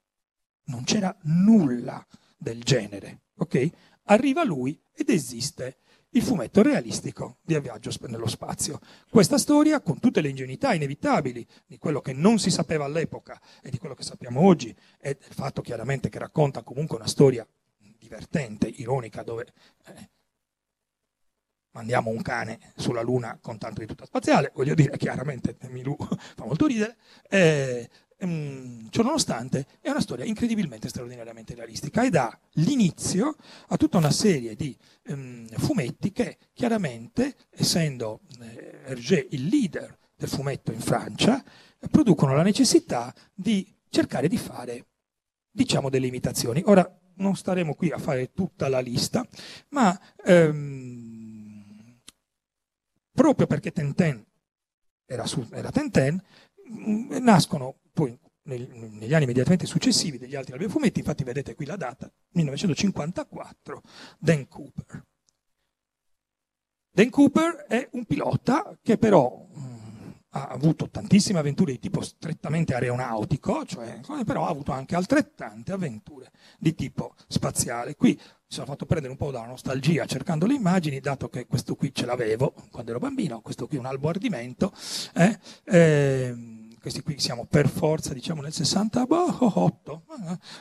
[0.66, 3.22] non c'era nulla del genere.
[3.36, 3.72] Okay?
[4.04, 5.78] Arriva lui ed esiste
[6.10, 8.78] il fumetto realistico di A Viaggio nello spazio.
[9.10, 13.70] Questa storia, con tutte le ingenuità inevitabili di quello che non si sapeva all'epoca e
[13.70, 17.46] di quello che sappiamo oggi, e del fatto chiaramente che racconta comunque una storia
[18.04, 19.46] divertente, ironica, dove
[19.86, 20.10] eh,
[21.72, 25.96] mandiamo un cane sulla Luna con tanto di tutta spaziale, voglio dire, chiaramente Milù
[26.36, 26.96] fa molto ridere,
[27.28, 27.88] eh,
[28.18, 33.36] ehm, ciò nonostante è una storia incredibilmente straordinariamente realistica e dà l'inizio
[33.68, 40.28] a tutta una serie di ehm, fumetti che chiaramente, essendo eh, Hergé il leader del
[40.28, 41.42] fumetto in Francia,
[41.90, 44.86] producono la necessità di cercare di fare,
[45.50, 46.62] diciamo, delle imitazioni.
[46.66, 49.26] Ora, non staremo qui a fare tutta la lista,
[49.70, 52.00] ma ehm,
[53.12, 54.24] proprio perché Tenten
[55.06, 56.22] era, su, era Tenten,
[56.68, 61.66] mh, nascono poi negli, negli anni immediatamente successivi degli altri alberi fumetti, infatti vedete qui
[61.66, 63.82] la data, 1954,
[64.18, 65.04] Dan Cooper.
[66.90, 69.73] Dan Cooper è un pilota che però mh,
[70.36, 76.32] ha avuto tantissime avventure di tipo strettamente aeronautico, cioè, però ha avuto anche altrettante avventure
[76.58, 77.94] di tipo spaziale.
[77.94, 81.76] Qui mi sono fatto prendere un po' dalla nostalgia cercando le immagini, dato che questo
[81.76, 84.72] qui ce l'avevo quando ero bambino, questo qui è un albo ardimento,
[85.14, 90.04] eh, ehm, questi qui siamo per forza diciamo nel 68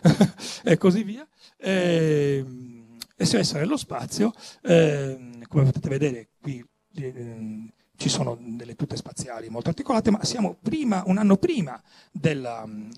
[0.64, 1.28] e così via.
[1.58, 4.32] Ehm, e se essere nello spazio,
[4.62, 6.64] ehm, come potete vedere qui
[6.96, 12.66] ehm, ci sono delle tute spaziali molto articolate, ma siamo prima, un anno prima della,
[12.66, 12.92] mm,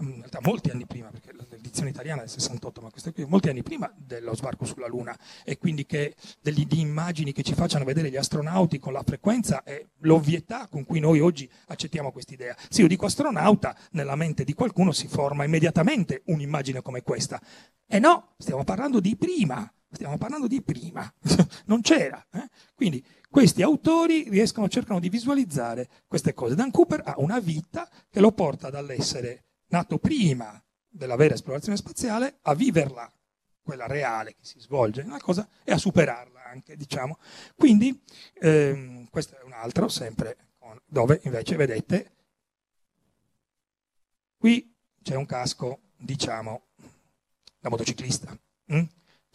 [0.00, 3.48] in realtà molti anni prima, perché l'edizione italiana è del 68, ma questa qui molti
[3.48, 7.84] anni prima dello sbarco sulla Luna e quindi che degli, di immagini che ci facciano
[7.84, 12.56] vedere gli astronauti con la frequenza è l'ovvietà con cui noi oggi accettiamo quest'idea.
[12.68, 17.40] Se io dico astronauta, nella mente di qualcuno si forma immediatamente un'immagine come questa.
[17.86, 21.10] E no, stiamo parlando di prima, stiamo parlando di prima,
[21.66, 22.24] non c'era.
[22.32, 22.48] Eh?
[22.74, 26.54] Quindi questi autori riescono, cercano di visualizzare queste cose.
[26.54, 32.38] Dan Cooper ha una vita che lo porta dall'essere nato prima della vera esplorazione spaziale
[32.42, 33.10] a viverla,
[33.62, 37.18] quella reale che si svolge una cosa, e a superarla anche, diciamo.
[37.54, 38.02] Quindi
[38.40, 42.12] ehm, questo è un altro, sempre con- dove invece vedete,
[44.36, 46.68] qui c'è un casco, diciamo,
[47.60, 48.36] da motociclista.
[48.72, 48.82] mm?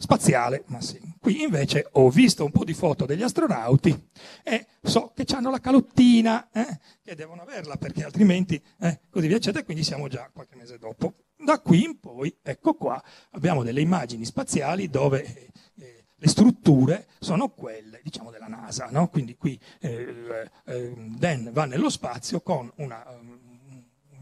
[0.04, 1.00] Spaziale, ma sì.
[1.18, 4.10] Qui invece ho visto un po' di foto degli astronauti
[4.42, 9.36] e so che hanno la calottina, eh, che devono averla perché altrimenti eh, così via,
[9.36, 9.64] eccetera.
[9.64, 11.14] Quindi siamo già qualche mese dopo.
[11.38, 17.06] Da qui in poi, ecco qua, abbiamo delle immagini spaziali dove eh, eh, le strutture
[17.18, 18.88] sono quelle, diciamo, della NASA.
[18.90, 19.08] No?
[19.08, 23.43] Quindi qui eh, eh, Dan va nello spazio con una, um,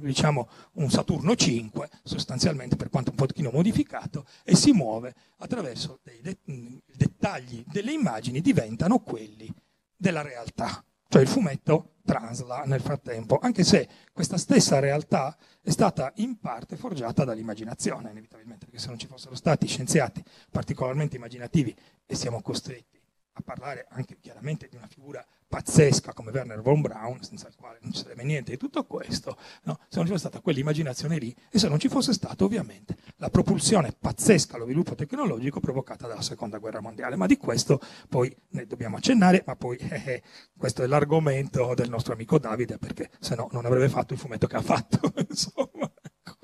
[0.06, 6.20] diciamo, un Saturno 5, sostanzialmente per quanto un pochino modificato, e si muove attraverso dei
[6.20, 9.52] de- i dettagli delle immagini diventano quelli
[9.96, 10.84] della realtà.
[11.08, 16.76] Cioè il fumetto trasla nel frattempo, anche se questa stessa realtà è stata in parte
[16.76, 21.74] forgiata dall'immaginazione, inevitabilmente, perché se non ci fossero stati scienziati particolarmente immaginativi
[22.06, 23.01] e siamo costretti
[23.34, 27.78] a parlare anche chiaramente di una figura pazzesca come Werner von Braun, senza il quale
[27.82, 29.78] non ci sarebbe niente di tutto questo, no?
[29.88, 33.28] se non ci fosse stata quell'immaginazione lì e se non ci fosse stata ovviamente la
[33.28, 37.16] propulsione pazzesca allo sviluppo tecnologico provocata dalla seconda guerra mondiale.
[37.16, 40.22] Ma di questo poi ne dobbiamo accennare, ma poi eh, eh,
[40.56, 44.46] questo è l'argomento del nostro amico Davide, perché se no non avrebbe fatto il fumetto
[44.46, 45.00] che ha fatto.
[45.28, 46.36] Insomma, ecco.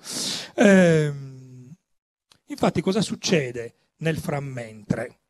[0.56, 1.74] Ehm,
[2.46, 5.20] infatti cosa succede nel frammentre?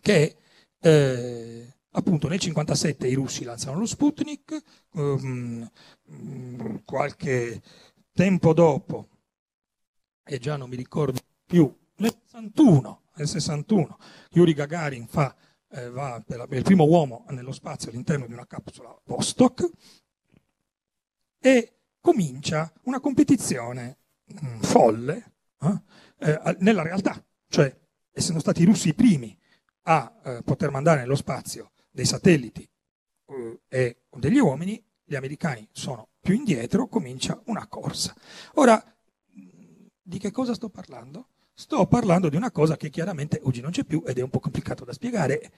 [0.00, 0.36] Che
[0.84, 4.62] eh, appunto nel 57 i russi lanciano lo Sputnik,
[4.98, 5.64] mm,
[6.84, 7.62] qualche
[8.12, 9.08] tempo dopo,
[10.22, 13.98] e già non mi ricordo più, nel 61, nel 61
[14.32, 15.34] Yuri Gagarin fa,
[15.70, 19.70] eh, va per, la- il primo uomo nello spazio all'interno di una capsula Vostok
[21.38, 24.00] e comincia una competizione
[24.32, 25.80] mm, folle eh,
[26.18, 27.74] eh, nella realtà, cioè
[28.12, 29.36] essendo stati i russi i primi
[29.84, 32.68] a eh, poter mandare nello spazio dei satelliti
[33.26, 38.14] eh, e degli uomini, gli americani sono più indietro, comincia una corsa.
[38.54, 38.82] Ora,
[40.02, 41.28] di che cosa sto parlando?
[41.54, 44.40] Sto parlando di una cosa che chiaramente oggi non c'è più ed è un po'
[44.40, 45.50] complicato da spiegare.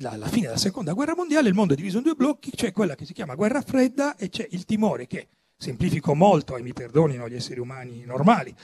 [0.00, 2.72] La- Alla fine della seconda guerra mondiale il mondo è diviso in due blocchi, c'è
[2.72, 5.28] quella che si chiama guerra fredda e c'è il timore che,
[5.60, 8.54] semplifico molto e mi perdonino gli esseri umani normali,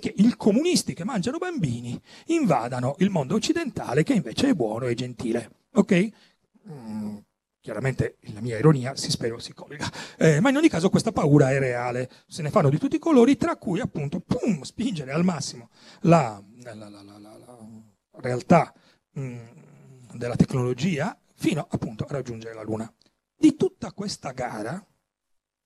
[0.00, 4.94] che i comunisti che mangiano bambini invadano il mondo occidentale che invece è buono e
[4.94, 5.50] gentile.
[5.74, 6.08] Ok?
[6.68, 7.16] Mm,
[7.60, 11.50] chiaramente la mia ironia si spero si collega, Eh, ma in ogni caso questa paura
[11.52, 15.22] è reale, se ne fanno di tutti i colori, tra cui appunto pum, spingere al
[15.24, 17.02] massimo la, la- la- la-
[18.18, 18.72] realtà
[19.18, 19.38] mm,
[20.14, 22.92] della tecnologia fino appunto a raggiungere la Luna.
[23.38, 24.84] Di tutta questa gara,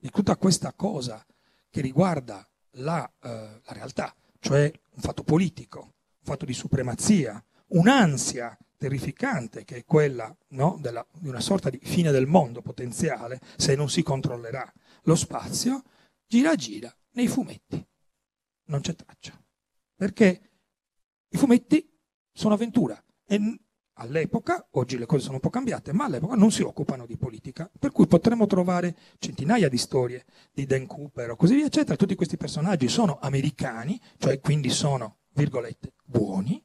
[0.01, 1.23] di tutta questa cosa
[1.69, 8.57] che riguarda la, eh, la realtà, cioè un fatto politico, un fatto di supremazia, un'ansia
[8.77, 13.75] terrificante che è quella no, della- di una sorta di fine del mondo potenziale se
[13.75, 15.83] non si controllerà lo spazio,
[16.25, 17.87] gira gira nei fumetti.
[18.65, 19.39] Non c'è traccia.
[19.95, 20.49] Perché
[21.29, 21.95] i fumetti
[22.33, 23.59] sono avventura e
[24.01, 27.69] all'epoca, oggi le cose sono un po' cambiate, ma all'epoca non si occupano di politica,
[27.79, 31.95] per cui potremmo trovare centinaia di storie di Dan Cooper o così via, eccetera.
[31.95, 36.61] Tutti questi personaggi sono americani, cioè quindi sono, virgolette, buoni,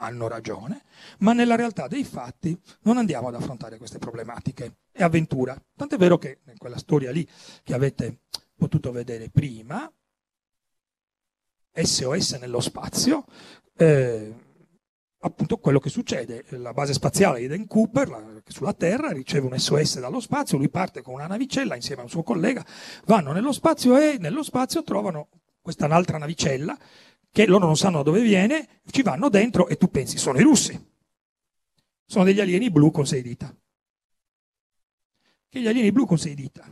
[0.00, 0.84] hanno ragione,
[1.18, 4.78] ma nella realtà dei fatti non andiamo ad affrontare queste problematiche.
[4.92, 5.60] È avventura.
[5.76, 7.28] Tant'è vero che in quella storia lì
[7.62, 8.20] che avete
[8.56, 9.90] potuto vedere prima,
[11.72, 13.24] SOS nello spazio,
[13.76, 14.34] eh,
[15.20, 16.44] appunto quello che succede.
[16.50, 21.02] La base spaziale Eden Cooper, la- sulla Terra, riceve un SOS dallo spazio, lui parte
[21.02, 22.64] con una navicella insieme a un suo collega,
[23.06, 25.28] vanno nello spazio e nello spazio trovano
[25.60, 26.78] questa un'altra navicella
[27.30, 30.42] che loro non sanno da dove viene, ci vanno dentro e tu pensi, sono i
[30.42, 30.86] russi.
[32.06, 33.54] Sono degli alieni blu con sei dita.
[35.50, 36.64] Che gli alieni blu con sei dita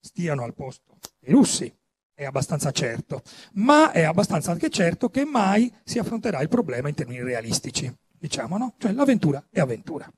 [0.00, 1.74] stiano al posto dei russi
[2.18, 6.96] è abbastanza certo, ma è abbastanza anche certo che mai si affronterà il problema in
[6.96, 8.74] termini realistici, diciamo, no?
[8.76, 10.12] Cioè l'avventura è avventura.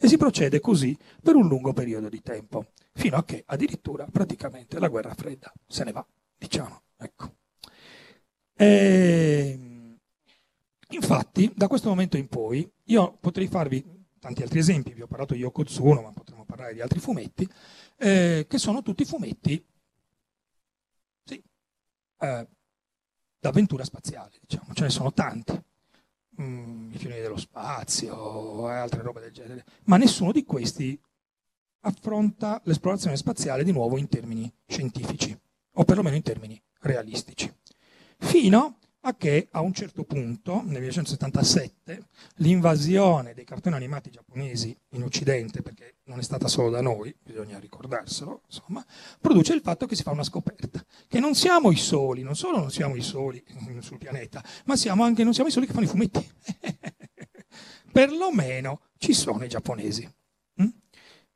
[0.00, 4.80] E si procede così per un lungo periodo di tempo, fino a che addirittura praticamente
[4.80, 6.04] la guerra fredda se ne va,
[6.36, 7.36] diciamo, ecco.
[8.56, 9.96] Ehm,
[10.88, 15.34] infatti, da questo momento in poi, io potrei farvi tanti altri esempi, vi ho parlato
[15.34, 17.48] di Yoko Tsuno, ma potremmo parlare di altri fumetti,
[17.98, 19.64] eh, che sono tutti fumetti
[22.24, 22.48] eh,
[23.38, 25.60] d'avventura spaziale, diciamo, ce ne sono tanti.
[26.40, 31.00] Mm, I pionieri dello spazio e altre robe del genere, ma nessuno di questi
[31.80, 35.38] affronta l'esplorazione spaziale di nuovo in termini scientifici,
[35.74, 37.52] o perlomeno in termini realistici.
[38.18, 45.02] Fino a che a un certo punto, nel 1977, l'invasione dei cartoni animati giapponesi in
[45.02, 48.84] Occidente, perché non è stata solo da noi, bisogna ricordarselo, insomma,
[49.20, 52.58] produce il fatto che si fa una scoperta, che non siamo i soli, non solo
[52.58, 53.44] non siamo i soli
[53.80, 56.32] sul pianeta, ma siamo anche, non siamo i soli che fanno i fumetti.
[57.92, 60.10] Perlomeno ci sono i giapponesi.
[60.62, 60.68] Mm?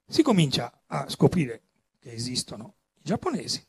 [0.07, 1.65] Si comincia a scoprire
[2.01, 3.63] che esistono i giapponesi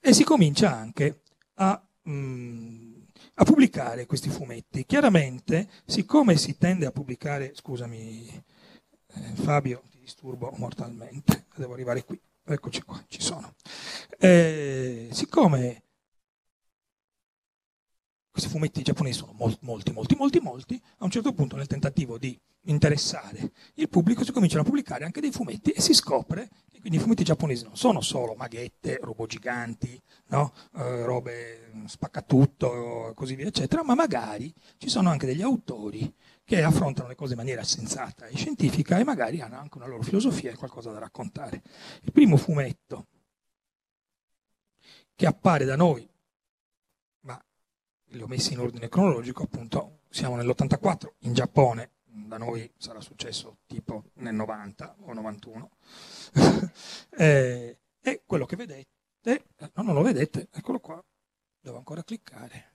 [0.00, 1.22] e si comincia anche
[1.54, 2.94] a, mm,
[3.34, 4.84] a pubblicare questi fumetti.
[4.86, 8.44] Chiaramente, siccome si tende a pubblicare, scusami
[9.14, 13.54] eh, Fabio, ti disturbo mortalmente, devo arrivare qui, eccoci qua, ci sono.
[14.18, 15.82] Eh, siccome
[18.32, 22.16] questi fumetti giapponesi sono mol- molti, molti, molti, molti, a un certo punto nel tentativo
[22.16, 26.80] di interessare il pubblico si cominciano a pubblicare anche dei fumetti e si scopre che
[26.80, 30.52] quindi i fumetti giapponesi non sono solo maghette, robot giganti, no?
[30.76, 36.12] Eh, robe mm, spaccatutto così via, eccetera, ma magari ci sono anche degli autori
[36.42, 40.02] che affrontano le cose in maniera sensata e scientifica e magari hanno anche una loro
[40.02, 41.62] filosofia e qualcosa da raccontare.
[42.00, 43.06] Il primo fumetto
[45.14, 46.08] che appare da noi,
[48.12, 53.58] li ho messi in ordine cronologico, appunto siamo nell'84 in Giappone, da noi sarà successo
[53.66, 55.70] tipo nel 90 o 91,
[57.16, 58.88] eh, e quello che vedete,
[59.22, 59.42] eh,
[59.74, 61.02] no, non lo vedete, eccolo qua,
[61.60, 62.70] devo ancora cliccare.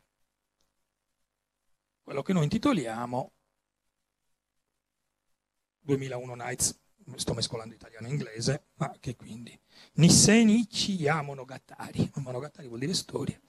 [2.02, 3.32] Quello che noi intitoliamo
[5.82, 6.80] 2001 Nights,
[7.16, 9.58] sto mescolando italiano e inglese, ma che quindi
[9.94, 13.40] Nissenichi ya Monogatari, Monogatari vuol dire storia.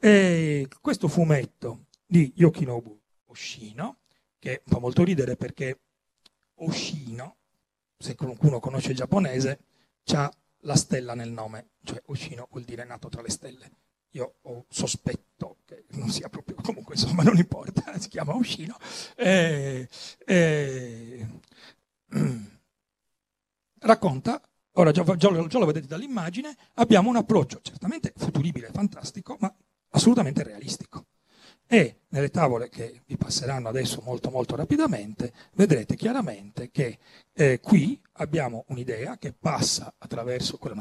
[0.00, 3.98] E questo fumetto di Yokinobu Oshino,
[4.38, 5.80] che fa molto ridere perché
[6.56, 7.36] Oshino,
[7.98, 9.60] se qualcuno conosce il giapponese,
[10.14, 13.70] ha la stella nel nome, cioè Oshino vuol dire nato tra le stelle.
[14.10, 18.76] Io ho sospetto che non sia proprio, comunque insomma non importa, si chiama Oshino.
[19.16, 19.88] E,
[20.24, 21.26] e,
[23.80, 24.40] racconta,
[24.72, 29.54] ora già, già- già lo vedete dall'immagine, abbiamo un approccio certamente futuribile, fantastico, ma
[29.96, 31.06] assolutamente realistico.
[31.68, 36.98] E nelle tavole che vi passeranno adesso molto molto rapidamente, vedrete chiaramente che
[37.32, 40.78] eh, qui abbiamo un'idea che passa attraverso, quella è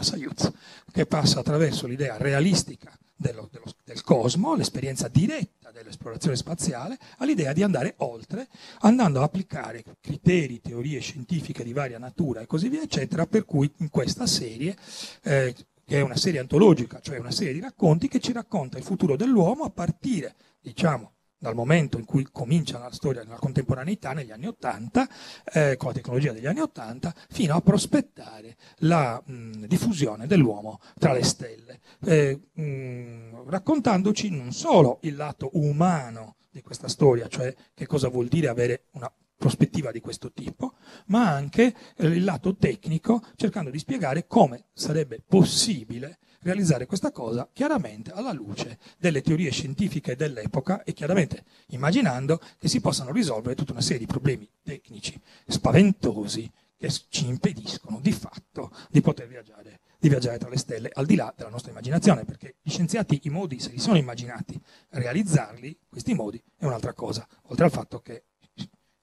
[0.91, 7.63] che passa attraverso l'idea realistica dello- dello- del cosmo, l'esperienza diretta dell'esplorazione spaziale, all'idea di
[7.63, 8.47] andare oltre,
[8.81, 13.71] andando a applicare criteri, teorie scientifiche di varia natura e così via, eccetera, per cui
[13.77, 14.77] in questa serie
[15.23, 15.55] eh,
[15.85, 19.15] che è una serie antologica, cioè una serie di racconti che ci racconta il futuro
[19.15, 24.47] dell'uomo a partire, diciamo, dal momento in cui comincia la storia della contemporaneità negli anni
[24.47, 25.07] Ottanta,
[25.53, 31.13] eh, con la tecnologia degli anni Ottanta, fino a prospettare la mh, diffusione dell'uomo tra
[31.13, 37.85] le stelle, eh, mh, raccontandoci non solo il lato umano di questa storia, cioè che
[37.85, 40.73] cosa vuol dire avere una prospettiva di questo tipo,
[41.07, 47.49] ma anche eh, il lato tecnico, cercando di spiegare come sarebbe possibile realizzare questa cosa
[47.51, 53.71] chiaramente alla luce delle teorie scientifiche dell'epoca e chiaramente immaginando che si possano risolvere tutta
[53.71, 60.09] una serie di problemi tecnici spaventosi che ci impediscono di fatto di poter viaggiare, di
[60.09, 63.59] viaggiare tra le stelle al di là della nostra immaginazione, perché gli scienziati i modi
[63.59, 64.59] se li sono immaginati,
[64.89, 68.25] realizzarli, questi modi, è un'altra cosa, oltre al fatto che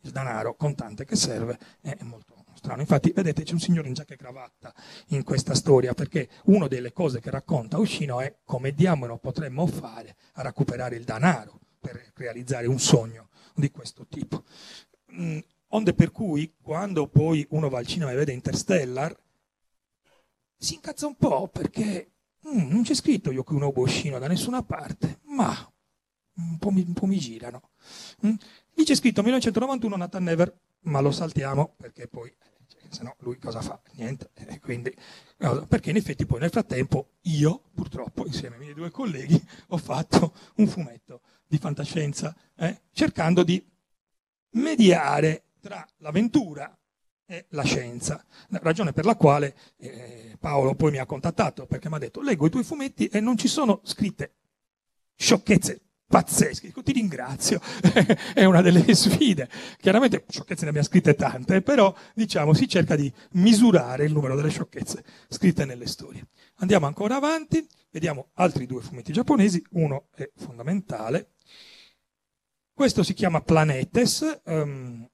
[0.02, 2.80] il denaro contante che serve è molto strano.
[2.80, 4.74] Infatti, vedete, c'è un signore in giacca e cravatta
[5.08, 10.16] in questa storia, perché una delle cose che racconta Uscino è come diamolo potremmo fare
[10.34, 14.44] a recuperare il denaro per realizzare un sogno, di questo tipo.
[15.12, 15.38] Mm,
[15.68, 19.14] onde per cui, quando poi uno va al cinema e vede Interstellar,
[20.56, 22.12] si incazza un po' perché
[22.46, 25.54] mm, non c'è scritto Yoko Nobushino da nessuna parte, ma
[26.34, 27.70] un po' mi, un po' mi girano.
[28.24, 28.34] Mm?
[28.74, 32.34] Lì c'è scritto 1991 Nathan Never, ma lo saltiamo perché poi,
[32.66, 33.80] cioè, se no lui cosa fa?
[33.94, 34.30] Niente.
[34.52, 34.94] E quindi,
[35.68, 40.34] perché in effetti poi nel frattempo io, purtroppo, insieme ai miei due colleghi, ho fatto
[40.56, 43.64] un fumetto di fantascienza, eh, cercando di
[44.52, 46.76] mediare tra l'avventura
[47.24, 51.94] e la scienza, ragione per la quale eh, Paolo poi mi ha contattato perché mi
[51.94, 54.34] ha detto leggo i tuoi fumetti e non ci sono scritte
[55.14, 55.80] sciocchezze
[56.12, 57.58] pazzesche, Dico, ti ringrazio,
[58.34, 59.48] è una delle sfide,
[59.78, 64.50] chiaramente sciocchezze ne abbiamo scritte tante, però diciamo si cerca di misurare il numero delle
[64.50, 66.26] sciocchezze scritte nelle storie.
[66.56, 71.30] Andiamo ancora avanti, vediamo altri due fumetti giapponesi, uno è fondamentale,
[72.74, 75.08] questo si chiama Planetes, ehm,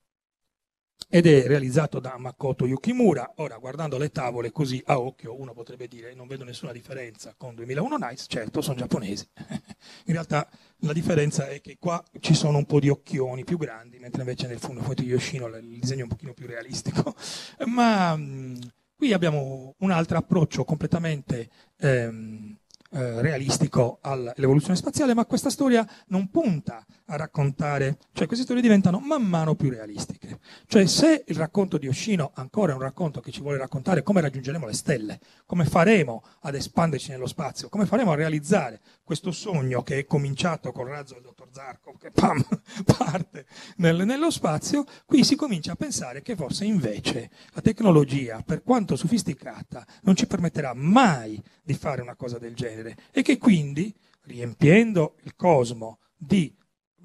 [1.08, 3.32] ed è realizzato da Makoto Yukimura.
[3.36, 7.54] Ora, guardando le tavole così a occhio, uno potrebbe dire non vedo nessuna differenza con
[7.54, 9.26] 2001 Nights, certo, sono giapponesi.
[10.06, 10.48] In realtà
[10.80, 14.46] la differenza è che qua ci sono un po' di occhioni più grandi, mentre invece
[14.46, 17.14] nel fumetto di Yoshino il disegno è un pochino più realistico.
[17.66, 18.58] Ma mh,
[18.96, 22.57] qui abbiamo un altro approccio completamente ehm,
[22.90, 28.98] eh, realistico all'evoluzione spaziale, ma questa storia non punta a raccontare, cioè queste storie diventano
[28.98, 30.38] man mano più realistiche.
[30.66, 34.20] Cioè se il racconto di Oshino ancora è un racconto che ci vuole raccontare come
[34.20, 39.82] raggiungeremo le stelle, come faremo ad espanderci nello spazio, come faremo a realizzare questo sogno
[39.82, 42.42] che è cominciato col razzo del dottor Zarkov, che pam,
[42.96, 48.62] parte nel- nello spazio, qui si comincia a pensare che forse invece la tecnologia, per
[48.62, 52.77] quanto sofisticata, non ci permetterà mai di fare una cosa del genere
[53.10, 56.54] e che quindi, riempiendo il cosmo di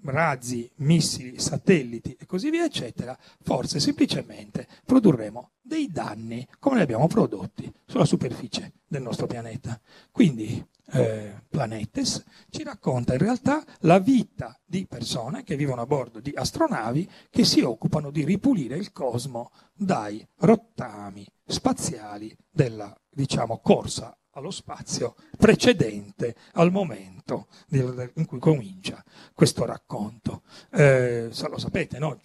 [0.05, 7.07] razzi, missili, satelliti e così via, eccetera, forse semplicemente produrremo dei danni come li abbiamo
[7.07, 9.80] prodotti sulla superficie del nostro pianeta.
[10.11, 16.19] Quindi eh, Planetes ci racconta in realtà la vita di persone che vivono a bordo
[16.19, 24.15] di astronavi che si occupano di ripulire il cosmo dai rottami spaziali della diciamo, corsa
[24.34, 29.03] allo spazio precedente al momento in cui comincia
[29.34, 30.43] questo racconto.
[30.71, 32.19] Eh, lo sapete, no?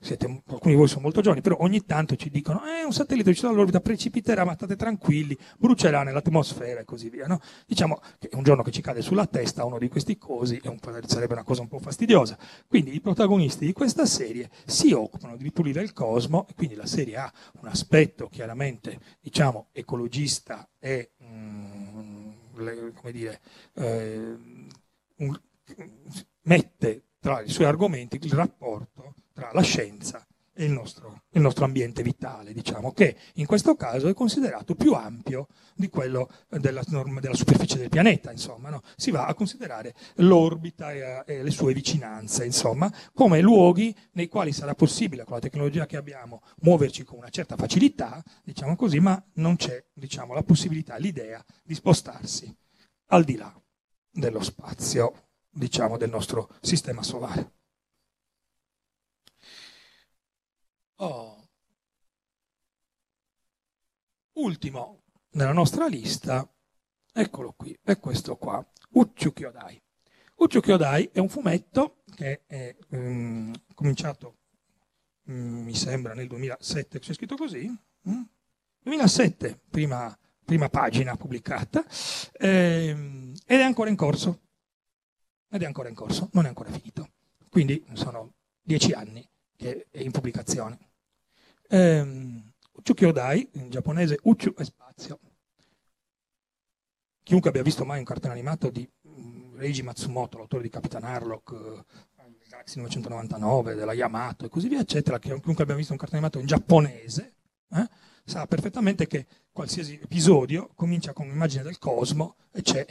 [0.00, 3.30] Siete, alcuni di voi sono molto giovani, però ogni tanto ci dicono eh, un satellite
[3.30, 7.26] uscito dall'orbita precipiterà, ma state tranquilli, brucerà nell'atmosfera e così via.
[7.26, 7.40] No?
[7.66, 11.32] Diciamo che un giorno che ci cade sulla testa uno di questi cosi un sarebbe
[11.32, 12.38] una cosa un po' fastidiosa.
[12.66, 16.86] Quindi i protagonisti di questa serie si occupano di ripulire il cosmo e quindi la
[16.86, 22.30] serie ha un aspetto chiaramente diciamo, ecologista e mm,
[22.94, 23.40] come dire,
[23.74, 24.36] eh,
[25.16, 25.40] un,
[26.42, 31.64] mette tra i suoi argomenti il rapporto tra la scienza e il nostro, il nostro,
[31.64, 37.34] ambiente vitale, diciamo, che in questo caso è considerato più ampio di quello della, della
[37.34, 38.82] superficie del pianeta, insomma, no?
[38.96, 44.50] si va a considerare l'orbita e, e, le sue vicinanze, insomma, come luoghi nei quali
[44.50, 49.22] sarà possibile, con la tecnologia che abbiamo, muoverci con una certa facilità, diciamo così, ma
[49.34, 52.52] non c'è, diciamo, la possibilità, l'idea di spostarsi
[53.10, 53.54] al di là
[54.10, 57.52] dello spazio, diciamo, del nostro sistema solare.
[61.00, 61.48] Oh.
[64.32, 66.48] Ultimo nella nostra lista,
[67.12, 69.80] eccolo qui, è questo qua, Ucciu Kyodai.
[70.36, 74.38] Ucciu Kyodai è un fumetto che è um, cominciato,
[75.26, 77.68] um, mi sembra, nel 2007, c'è scritto così?
[78.08, 78.22] Mm?
[78.82, 81.84] 2007, prima, prima, pagina pubblicata,
[82.32, 84.40] ehm, ed è ancora in corso.
[85.48, 87.10] Ed è ancora in corso, non è ancora finito.
[87.48, 89.26] Quindi sono dieci anni
[89.56, 90.87] che è in pubblicazione.
[91.68, 92.52] Ehm,
[92.82, 95.20] Kyodai, in giapponese Uchu è spazio.
[97.22, 101.50] Chiunque abbia visto mai un cartone animato di um, Reiji Matsumoto, l'autore di Capitan Harlock,
[101.50, 101.84] uh,
[102.48, 106.46] Galaxy 999, della Yamato e così via, eccetera, chiunque abbia visto un cartone animato in
[106.46, 107.34] giapponese,
[107.72, 107.88] eh,
[108.24, 112.86] sa perfettamente che qualsiasi episodio comincia con un'immagine del cosmo e c'è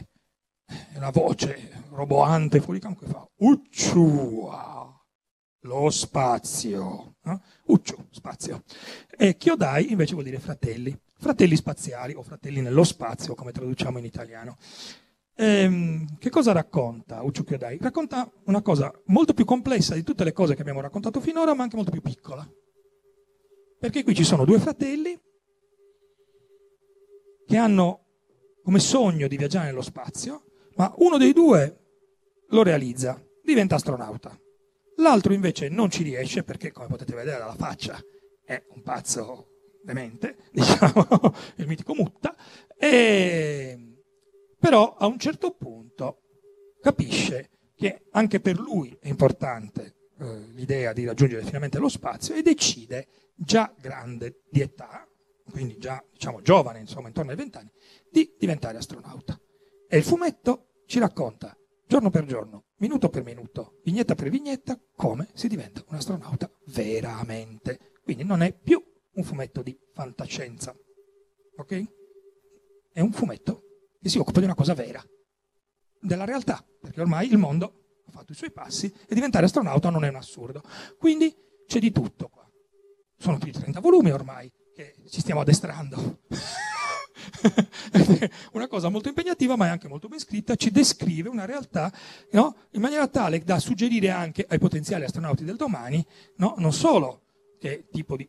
[0.95, 4.47] una voce roboante fuori campo che fa Uchu,
[5.61, 7.15] lo spazio.
[7.23, 7.41] No?
[7.65, 8.63] Uccio, spazio.
[9.17, 14.05] E Chiodai invece vuol dire fratelli, fratelli spaziali o fratelli nello spazio, come traduciamo in
[14.05, 14.57] italiano.
[15.35, 17.77] Ehm, che cosa racconta Uccio Chiodai?
[17.79, 21.63] Racconta una cosa molto più complessa di tutte le cose che abbiamo raccontato finora, ma
[21.63, 22.47] anche molto più piccola.
[23.79, 25.19] Perché qui ci sono due fratelli
[27.45, 28.01] che hanno
[28.63, 30.43] come sogno di viaggiare nello spazio,
[30.75, 31.85] ma uno dei due
[32.49, 34.37] lo realizza, diventa astronauta
[34.97, 37.99] l'altro invece non ci riesce perché, come potete vedere dalla faccia,
[38.43, 39.47] è un pazzo
[39.83, 42.35] demente, diciamo, il mitico Mutta,
[42.77, 44.03] e...
[44.59, 46.21] però a un certo punto
[46.81, 52.41] capisce che anche per lui è importante eh, l'idea di raggiungere finalmente lo spazio e
[52.41, 55.07] decide, già grande di età,
[55.51, 57.71] quindi già diciamo giovane, insomma intorno ai vent'anni,
[58.09, 59.39] di diventare astronauta.
[59.87, 65.29] E il fumetto ci racconta giorno per giorno, minuto per minuto, vignetta per vignetta, come
[65.33, 67.93] si diventa un astronauta veramente.
[68.03, 70.75] Quindi non è più un fumetto di fantascienza,
[71.57, 71.83] ok?
[72.93, 73.63] È un fumetto
[74.01, 75.03] che si occupa di una cosa vera,
[75.99, 80.05] della realtà, perché ormai il mondo ha fatto i suoi passi e diventare astronauta non
[80.05, 80.61] è un assurdo.
[80.97, 82.49] Quindi c'è di tutto qua.
[83.17, 86.21] Sono più di 30 volumi ormai che ci stiamo addestrando.
[88.53, 91.91] una cosa molto impegnativa ma è anche molto ben scritta, ci descrive una realtà
[92.31, 92.55] no?
[92.71, 96.05] in maniera tale da suggerire anche ai potenziali astronauti del domani
[96.37, 96.55] no?
[96.57, 97.21] non solo
[97.59, 98.27] che tipo di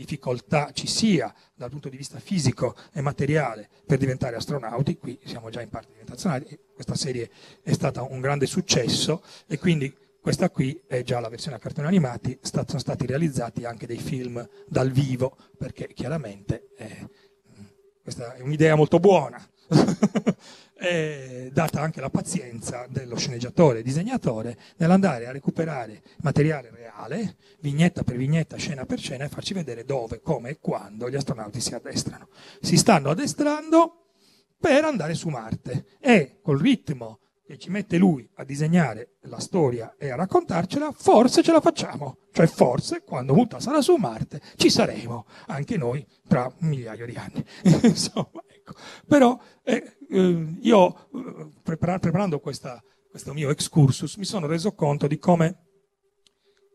[0.00, 5.50] difficoltà ci sia dal punto di vista fisico e materiale per diventare astronauti, qui siamo
[5.50, 7.30] già in parte diventati astronauti, questa serie
[7.62, 11.86] è stata un grande successo e quindi questa qui è già la versione a cartoni
[11.86, 17.08] animati, sono stati realizzati anche dei film dal vivo, perché chiaramente è,
[18.02, 19.40] questa è un'idea molto buona.
[21.52, 28.16] data anche la pazienza dello sceneggiatore e disegnatore nell'andare a recuperare materiale reale, vignetta per
[28.16, 32.28] vignetta, scena per scena, e farci vedere dove, come e quando gli astronauti si addestrano.
[32.60, 34.06] Si stanno addestrando
[34.58, 37.18] per andare su Marte e col ritmo
[37.50, 42.18] che ci mette lui a disegnare la storia e a raccontarcela, forse ce la facciamo.
[42.30, 47.16] Cioè forse quando Mutta sarà su Marte ci saremo anche noi tra un migliaio di
[47.16, 47.44] anni.
[47.82, 48.74] Insomma, ecco.
[49.04, 52.80] Però eh, eh, io, eh, prepara- preparando questa,
[53.10, 55.64] questo mio excursus, mi sono reso conto di come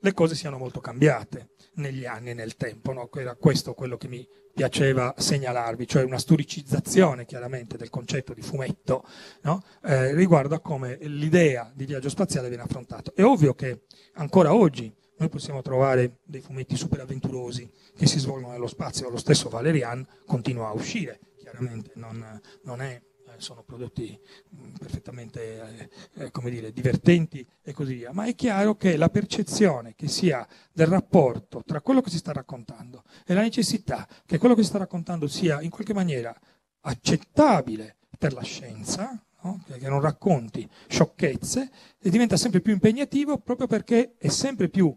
[0.02, 2.94] le cose siano molto cambiate negli anni e nel tempo.
[2.94, 3.10] No?
[3.14, 9.06] Era questo quello che mi piaceva segnalarvi, cioè una storicizzazione chiaramente del concetto di fumetto
[9.42, 9.62] no?
[9.84, 13.12] eh, riguardo a come l'idea di viaggio spaziale viene affrontata.
[13.14, 13.82] È ovvio che
[14.14, 19.18] ancora oggi noi possiamo trovare dei fumetti super avventurosi che si svolgono nello spazio, lo
[19.18, 23.02] stesso Valerian continua a uscire, chiaramente non, non è
[23.42, 24.20] sono prodotti
[24.56, 29.96] mm, perfettamente eh, come dire, divertenti e così via, ma è chiaro che la percezione
[29.96, 34.38] che si ha del rapporto tra quello che si sta raccontando e la necessità che
[34.38, 36.36] quello che si sta raccontando sia in qualche maniera
[36.82, 39.64] accettabile per la scienza, no?
[39.66, 41.70] che non racconti sciocchezze,
[42.00, 44.96] diventa sempre più impegnativo proprio perché è sempre più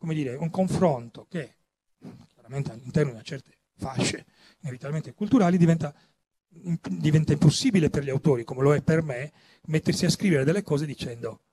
[0.00, 1.56] come dire, un confronto che
[2.32, 4.24] chiaramente all'interno di una certe fasce
[4.62, 5.94] inevitabilmente culturali diventa
[6.52, 9.32] diventa impossibile per gli autori, come lo è per me,
[9.66, 11.44] mettersi a scrivere delle cose dicendo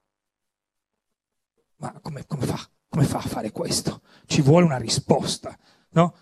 [1.78, 2.70] ma come, come, fa?
[2.90, 4.02] come fa a fare questo?
[4.26, 5.58] Ci vuole una risposta,
[5.92, 6.16] no?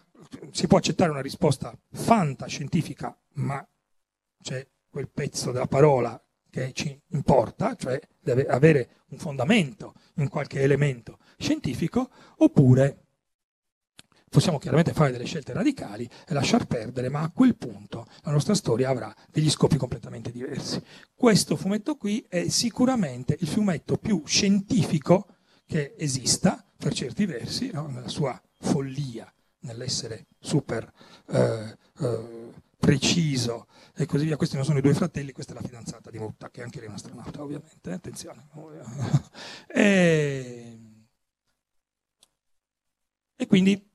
[0.52, 3.66] Si può accettare una risposta fantascientifica, ma
[4.42, 10.62] c'è quel pezzo della parola che ci importa, cioè deve avere un fondamento in qualche
[10.62, 13.05] elemento scientifico, oppure
[14.30, 18.54] possiamo chiaramente fare delle scelte radicali e lasciar perdere, ma a quel punto la nostra
[18.54, 20.82] storia avrà degli scopi completamente diversi.
[21.14, 25.28] Questo fumetto qui è sicuramente il fumetto più scientifico
[25.66, 27.88] che esista, per certi versi, no?
[27.88, 30.92] nella sua follia, nell'essere super
[31.28, 34.38] eh, eh, preciso e così via.
[34.38, 36.88] Questi non sono i due fratelli, questa è la fidanzata di Mutta, che anche lei
[36.88, 38.48] è un astronauta, ovviamente, attenzione.
[39.68, 40.80] e,
[43.36, 43.94] e quindi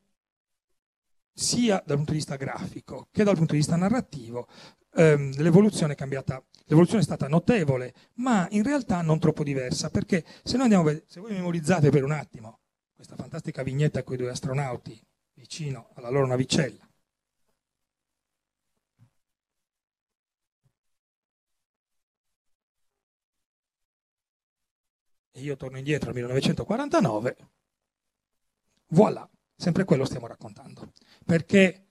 [1.41, 4.47] sia dal punto di vista grafico che dal punto di vista narrativo,
[4.95, 10.24] ehm, l'evoluzione è cambiata, l'evoluzione è stata notevole, ma in realtà non troppo diversa, perché
[10.43, 12.61] se noi andiamo se voi memorizzate per un attimo
[12.95, 15.01] questa fantastica vignetta con i due astronauti
[15.34, 16.86] vicino alla loro navicella,
[25.32, 27.36] e io torno indietro al 1949,
[28.88, 29.28] voilà,
[29.61, 30.91] sempre quello stiamo raccontando.
[31.25, 31.85] Perché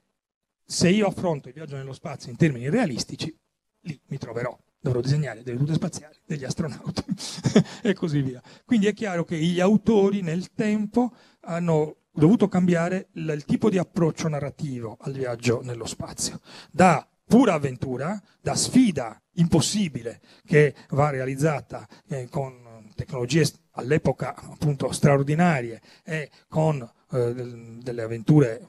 [0.66, 3.34] se io affronto il viaggio nello spazio in termini realistici,
[3.82, 4.58] lì mi troverò.
[4.82, 7.04] Dovrò disegnare delle rute spaziali, degli astronauti
[7.84, 8.42] e così via.
[8.66, 14.28] Quindi è chiaro che gli autori nel tempo hanno dovuto cambiare il, tipo di approccio
[14.30, 16.40] narrativo al viaggio nello spazio.
[16.72, 25.82] Da pura avventura, da sfida impossibile che va realizzata eh, con tecnologie all'epoca appunto straordinarie
[26.04, 28.68] e con delle avventure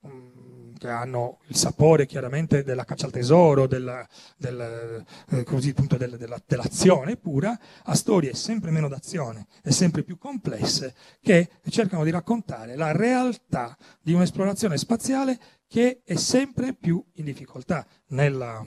[0.00, 4.06] mh, mm, che hanno il sapore chiaramente della caccia al tesoro, della,
[4.36, 10.02] del, eh, così, appunto, del- della- dell'azione pura, a storie sempre meno d'azione e sempre
[10.02, 17.02] più complesse che cercano di raccontare la realtà di un'esplorazione spaziale che è sempre più
[17.14, 17.86] in difficoltà.
[18.08, 18.64] Nella,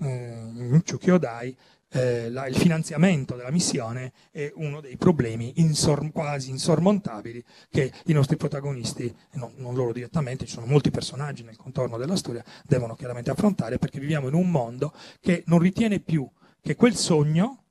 [0.00, 1.56] eh, in Chukyodai
[1.92, 8.12] eh, la- il finanziamento della missione è uno dei problemi insor- quasi insormontabili che i
[8.12, 12.94] nostri protagonisti, non, non loro direttamente, ci sono molti personaggi nel contorno della storia, devono
[12.94, 16.28] chiaramente affrontare perché viviamo in un mondo che non ritiene più
[16.60, 17.64] che quel sogno,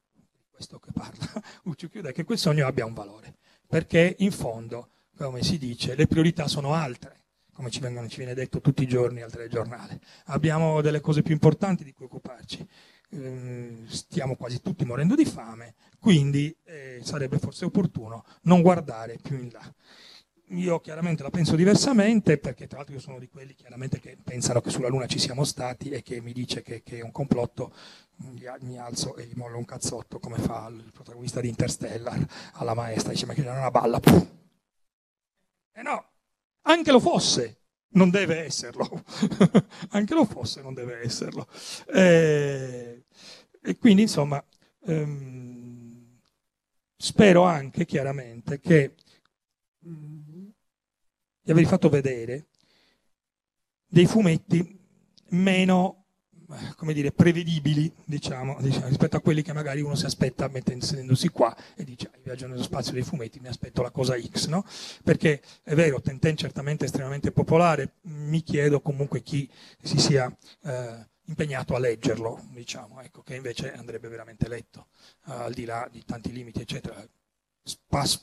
[0.52, 3.36] questo che parla Uchiukyuda, che quel sogno abbia un valore,
[3.68, 7.20] perché in fondo, come si dice, le priorità sono altre,
[7.54, 10.00] come ci, vengono- ci viene detto tutti i giorni al telegiornale.
[10.26, 12.68] Abbiamo delle cose più importanti di cui occuparci.
[13.12, 19.38] Ehm, Stiamo quasi tutti morendo di fame, quindi eh, sarebbe forse opportuno non guardare più
[19.38, 19.74] in là.
[20.52, 24.60] Io chiaramente la penso diversamente perché tra l'altro io sono di quelli chiaramente che pensano
[24.60, 27.74] che sulla Luna ci siamo stati e che mi dice che, che è un complotto,
[28.62, 33.12] mi, alzo e gli mollo un cazzotto come fa il protagonista di Interstellar alla maestra,
[33.12, 34.00] dice ma che è una balla.
[35.74, 36.06] E no,
[36.64, 37.61] anche lo fosse,
[37.92, 39.04] non deve esserlo.
[39.92, 41.48] anche lo fosse, non deve esserlo.
[41.94, 43.04] Eh,
[43.62, 44.44] e quindi insomma
[44.86, 46.20] ehm,
[46.98, 48.96] spero anche chiaramente che
[49.80, 50.48] mh,
[51.44, 52.48] di avervi fatto vedere
[53.88, 54.80] dei fumetti
[55.30, 56.01] meno
[56.76, 61.56] come dire, prevedibili diciamo, diciamo, rispetto a quelli che magari uno si aspetta mettendosi qua
[61.76, 64.66] e dice ah, viaggio nello spazio dei fumetti mi aspetto la cosa X no?
[65.04, 69.50] perché è vero Tenten certamente è estremamente popolare mi chiedo comunque chi
[69.82, 74.88] si sia eh, impegnato a leggerlo diciamo ecco che invece andrebbe veramente letto
[75.28, 77.06] eh, al di là di tanti limiti eccetera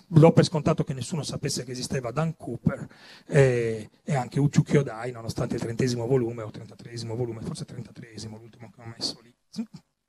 [0.09, 2.87] Do per scontato che nessuno sapesse che esisteva Dan Cooper
[3.27, 8.71] e, e anche Uchu Kyodai, nonostante il trentesimo volume o trentatreesimo volume, forse trentattreesimo l'ultimo
[8.75, 9.33] che ho messo lì,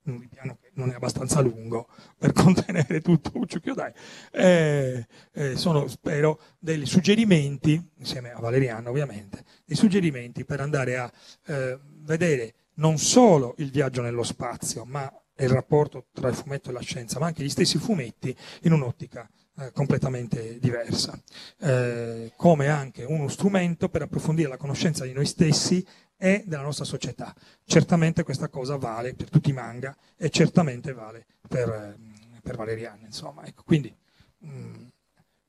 [0.05, 3.93] un piano che non è abbastanza lungo per contenere tutto Uchu Kyodai,
[4.31, 11.11] eh, eh, sono spero dei suggerimenti, insieme a Valeriano ovviamente, dei suggerimenti per andare a
[11.45, 16.69] eh, vedere non solo il viaggio nello spazio, ma e il rapporto tra il fumetto
[16.69, 19.25] e la scienza, ma anche gli stessi fumetti in un'ottica
[19.55, 21.17] eh, completamente diversa,
[21.59, 25.85] eh, come anche uno strumento per approfondire la conoscenza di noi stessi
[26.17, 27.33] e della nostra società.
[27.63, 33.05] Certamente questa cosa vale per tutti i manga e certamente vale per, eh, per Valeriano,
[33.05, 33.45] insomma.
[33.45, 33.95] Ecco, quindi,
[34.39, 34.87] mh,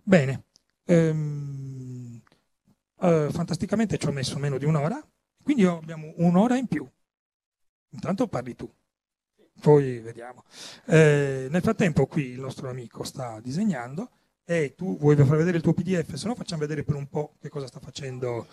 [0.04, 0.44] bene.
[0.84, 2.22] Ehm,
[3.00, 5.04] eh, fantasticamente ci ho messo meno di un'ora,
[5.42, 6.88] quindi abbiamo un'ora in più.
[7.92, 8.72] Intanto parli tu
[9.60, 10.44] poi vediamo.
[10.86, 14.10] Eh, nel frattempo qui il nostro amico sta disegnando
[14.44, 17.36] e tu vuoi far vedere il tuo PDF, se no facciamo vedere per un po'
[17.40, 18.46] che cosa sta facendo.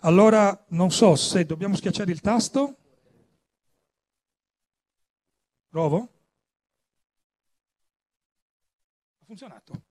[0.00, 2.76] Allora, non so se dobbiamo schiacciare il tasto.
[5.68, 6.08] Provo?
[9.20, 9.82] Ha funzionato?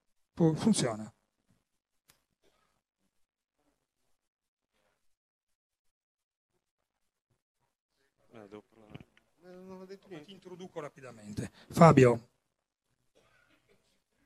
[9.86, 10.24] Fu- Funziona.
[10.24, 11.52] Ti introduco rapidamente.
[11.70, 12.30] Fabio.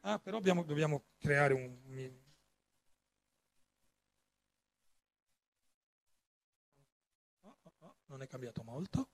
[0.02, 1.78] Ah, però abbiamo- dobbiamo creare un...
[7.44, 9.08] Oh, oh, oh, Non è cambiato molto.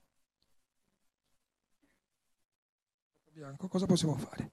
[3.32, 4.52] Bianco, cosa possiamo fare?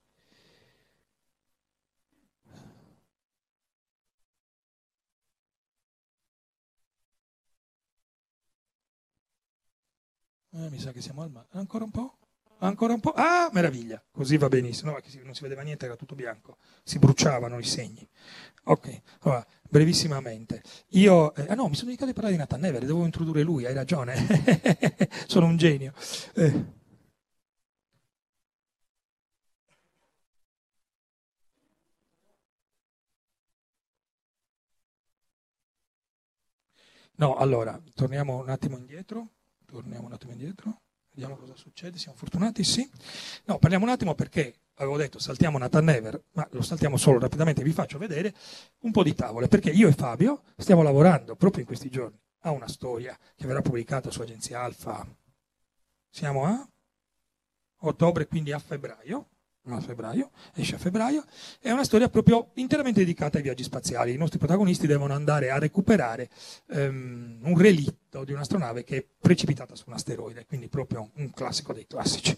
[10.56, 11.48] Eh, mi sa che siamo al mare.
[11.52, 12.16] Ancora un po'?
[12.60, 13.12] Ancora un po'?
[13.14, 14.02] Ah, meraviglia!
[14.10, 14.92] Così va benissimo.
[14.92, 16.56] No, non si vedeva niente, era tutto bianco.
[16.82, 18.08] Si bruciavano i segni.
[18.64, 20.62] Ok, allora, brevissimamente.
[20.90, 21.34] Io...
[21.34, 23.74] eh, ah no, mi sono dedicato a parlare di Nathan Never, devo introdurre lui, hai
[23.74, 24.16] ragione.
[25.28, 25.92] sono un genio.
[26.34, 26.64] Eh.
[37.18, 39.30] No, allora, torniamo un attimo indietro.
[39.66, 40.80] Torniamo un attimo indietro.
[41.12, 41.98] Vediamo cosa succede.
[41.98, 42.64] Siamo fortunati?
[42.64, 42.88] Sì.
[43.44, 47.62] No, parliamo un attimo perché avevo detto saltiamo Nathan Never, ma lo saltiamo solo rapidamente.
[47.62, 48.34] Vi faccio vedere
[48.80, 52.50] un po' di tavole perché io e Fabio stiamo lavorando proprio in questi giorni a
[52.50, 55.06] una storia che verrà pubblicata su Agenzia Alfa.
[56.08, 56.68] Siamo a
[57.80, 59.28] ottobre, quindi a febbraio.
[59.68, 61.24] A febbraio, esce a febbraio,
[61.60, 64.12] è una storia proprio interamente dedicata ai viaggi spaziali.
[64.12, 66.30] I nostri protagonisti devono andare a recuperare
[66.68, 71.72] ehm, un relitto di un'astronave che è precipitata su un asteroide, quindi proprio un classico
[71.72, 72.36] dei classici.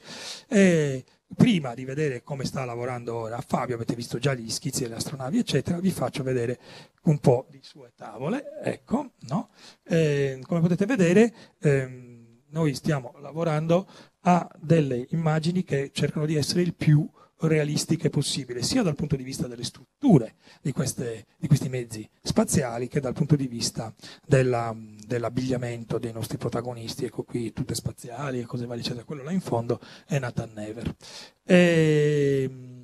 [0.49, 1.05] E
[1.37, 5.39] prima di vedere come sta lavorando ora Fabio, avete visto già gli schizzi delle astronavi,
[5.39, 6.59] eccetera, vi faccio vedere
[7.03, 8.59] un po' di sue tavole.
[8.63, 9.51] Ecco, no?
[9.85, 12.17] Eh, come potete vedere, ehm,
[12.51, 13.87] noi stiamo lavorando
[14.21, 17.07] a delle immagini che cercano di essere il più
[17.41, 22.89] realistiche possibile, sia dal punto di vista delle strutture di, queste, di questi mezzi spaziali
[22.89, 23.93] che dal punto di vista
[24.27, 24.75] della,
[25.07, 27.05] dell'abbigliamento dei nostri protagonisti.
[27.05, 29.05] Ecco qui tutte spaziali e cose varie, eccetera.
[29.05, 30.95] Quello là in fondo è Nathan Never.
[31.45, 32.78] E,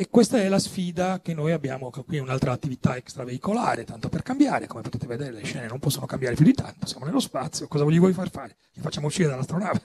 [0.00, 4.08] e questa è la sfida che noi abbiamo, che qui è un'altra attività extraveicolare, tanto
[4.08, 7.18] per cambiare, come potete vedere le scene non possono cambiare più di tanto, siamo nello
[7.18, 8.58] spazio, cosa gli vuoi far fare?
[8.74, 9.80] Li facciamo uscire dall'astronave,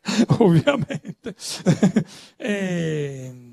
[0.38, 1.34] ovviamente.
[2.38, 3.50] e,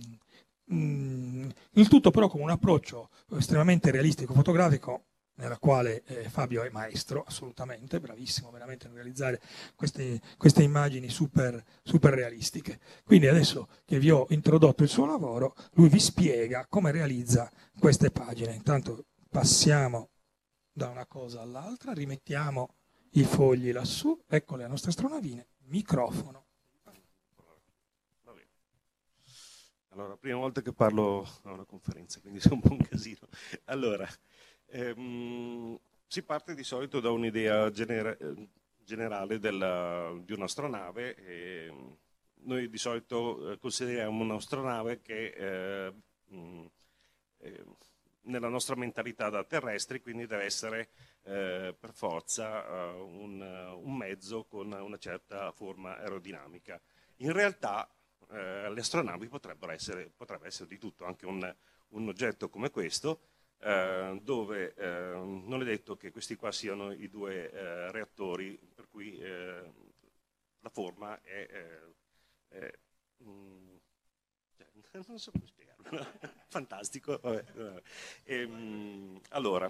[0.73, 5.04] mm, il tutto però con un approccio estremamente realistico fotografico
[5.35, 9.41] nella quale eh, Fabio è maestro, assolutamente, bravissimo veramente a realizzare
[9.75, 12.79] queste, queste immagini super, super, realistiche.
[13.03, 18.11] Quindi adesso che vi ho introdotto il suo lavoro, lui vi spiega come realizza queste
[18.11, 18.53] pagine.
[18.53, 20.09] Intanto passiamo
[20.71, 22.75] da una cosa all'altra, rimettiamo
[23.11, 26.45] i fogli lassù, ecco le nostre astronavine, microfono.
[29.95, 33.29] Allora, prima volta che parlo a una conferenza, quindi è un po' un casino.
[33.65, 34.05] Allora,
[34.75, 38.17] Ehm, si parte di solito da un'idea genera-
[38.83, 41.15] generale della, di un'astronave.
[41.15, 41.73] E
[42.43, 45.93] noi di solito eh, consideriamo un'astronave che eh,
[46.27, 46.65] mh,
[47.37, 47.63] eh,
[48.23, 50.89] nella nostra mentalità da terrestri, quindi deve essere
[51.23, 56.81] eh, per forza uh, un, un, mezzo con una certa forma aerodinamica.
[57.17, 57.87] In realtà
[58.31, 61.55] eh, le astronavi potrebbero essere, potrebbe essere di tutto, anche un,
[61.89, 63.19] un oggetto come questo,
[63.59, 68.87] eh, dove eh, non è detto che questi qua siano i due eh, reattori, per
[68.87, 69.73] cui eh,
[70.59, 71.47] la forma è...
[71.47, 71.79] è,
[72.49, 72.71] è
[73.23, 73.75] mm,
[74.57, 74.67] cioè,
[75.07, 76.05] non so come spiegarlo,
[76.47, 77.21] fantastico.
[77.21, 77.43] E,
[78.23, 79.69] ehm, allora,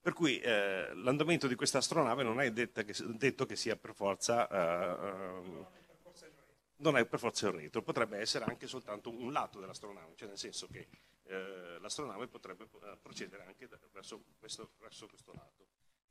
[0.00, 4.48] per cui eh, l'andamento di questa astronave non è che, detto che sia per forza
[6.82, 10.38] non è per forza il retro, potrebbe essere anche soltanto un lato dell'astronave, cioè nel
[10.38, 10.88] senso che
[11.24, 15.66] eh, l'astronave potrebbe eh, procedere anche verso questo, verso questo lato.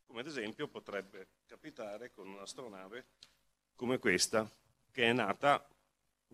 [0.06, 3.06] Come ad esempio potrebbe capitare con un'astronave
[3.76, 4.50] come questa,
[4.92, 5.66] che è nata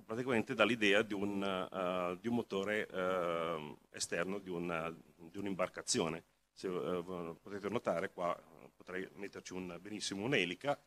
[0.06, 6.24] praticamente dall'idea di, un, uh, di un, motore uh, esterno di, una, di, un'imbarcazione.
[6.52, 8.40] Se uh, potete notare qua
[8.76, 10.80] potrei metterci un, benissimo un'elica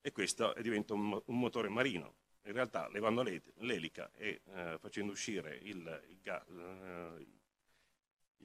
[0.00, 2.14] e questo diventa un, un motore marino
[2.48, 3.22] in realtà levando
[3.58, 7.26] l'elica e eh, facendo uscire il, il, eh,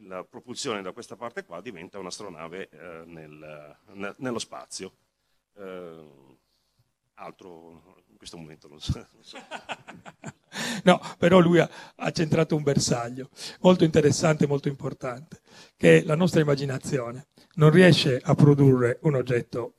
[0.07, 4.93] la propulsione da questa parte qua diventa un'astronave eh, nel, ne, nello spazio.
[5.55, 6.31] Eh,
[7.15, 8.97] altro in questo momento non so.
[8.97, 9.37] Non so.
[10.83, 13.29] no, però lui ha, ha, centrato un bersaglio
[13.61, 15.39] molto interessante, molto importante,
[15.77, 19.75] che la nostra immaginazione non riesce a produrre un oggetto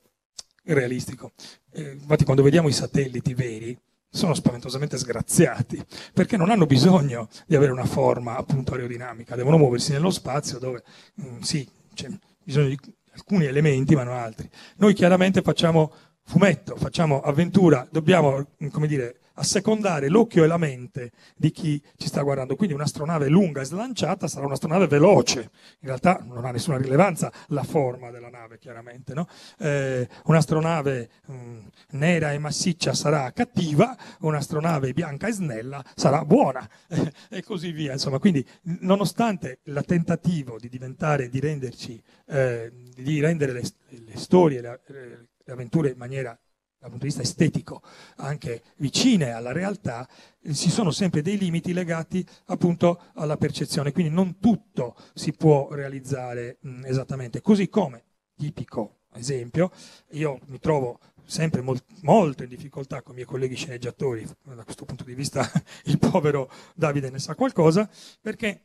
[0.63, 1.33] realistico.
[1.71, 3.77] Eh, infatti quando vediamo i satelliti veri,
[4.15, 9.91] sono spaventosamente sgraziati, perché non hanno bisogno di avere una forma appunto aerodinamica, devono muoversi
[9.91, 10.83] nello spazio dove
[11.21, 12.09] mm, sì, c'è
[12.43, 12.79] bisogno di
[13.13, 14.49] alcuni elementi, ma non altri.
[14.77, 15.91] Noi chiaramente facciamo
[16.25, 22.21] fumetto, facciamo avventura, dobbiamo, come dire, assecondare l'occhio e la mente di chi ci sta
[22.21, 22.55] guardando.
[22.55, 25.51] Quindi un'astronave lunga e slanciata sarà un'astronave veloce.
[25.79, 29.13] In realtà non ha nessuna rilevanza la forma della nave, chiaramente.
[29.13, 29.27] No?
[29.59, 31.59] Eh, un'astronave mh, mm,
[31.91, 37.93] nera e massiccia sarà cattiva, un'astronave bianca e snella sarà buona eh, e così via.
[37.93, 38.45] Insomma, quindi
[38.81, 45.27] nonostante il tentativo di diventare, di renderci, eh, di rendere le, le storie, le, le
[45.51, 46.37] avventure in maniera
[46.77, 47.81] dal punto di vista estetico
[48.17, 50.07] anche vicine alla realtà,
[50.41, 55.69] eh, ci sono sempre dei limiti legati appunto alla percezione, quindi non tutto si può
[55.71, 58.03] realizzare mh, esattamente, così come
[58.35, 59.71] tipico esempio,
[60.11, 64.85] io mi trovo sempre molt, molto in difficoltà con i miei colleghi sceneggiatori, da questo
[64.85, 65.49] punto di vista
[65.85, 67.89] il povero Davide ne sa qualcosa,
[68.21, 68.61] perché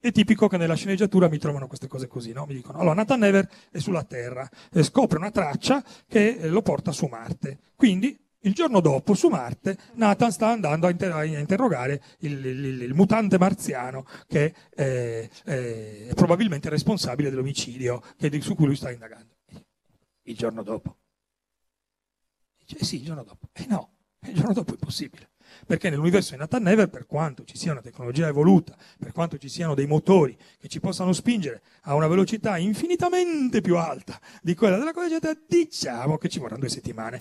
[0.00, 2.46] è tipico che nella sceneggiatura mi trovano queste cose così, no?
[2.46, 6.62] Mi dicono, allora Nathan Never è sulla Terra, e scopre una traccia che eh, lo
[6.62, 7.58] porta su Marte.
[7.74, 12.82] Quindi il giorno dopo, su Marte, Nathan sta andando a, inter- a interrogare il, il,
[12.82, 18.92] il, mutante marziano che è, è, è probabilmente responsabile dell'omicidio che, su cui lui sta
[18.92, 19.34] indagando.
[20.22, 20.96] Il giorno dopo.
[22.58, 23.48] Dice, eh sì, il giorno dopo.
[23.52, 25.30] Eh no, il giorno dopo è impossibile
[25.66, 29.48] perché nell'universo di Nathan Never, per quanto ci sia una tecnologia evoluta, per quanto ci
[29.48, 34.78] siano dei motori che ci possano spingere a una velocità infinitamente più alta di quella
[34.78, 37.20] della corrente, diciamo che ci vorranno due settimane,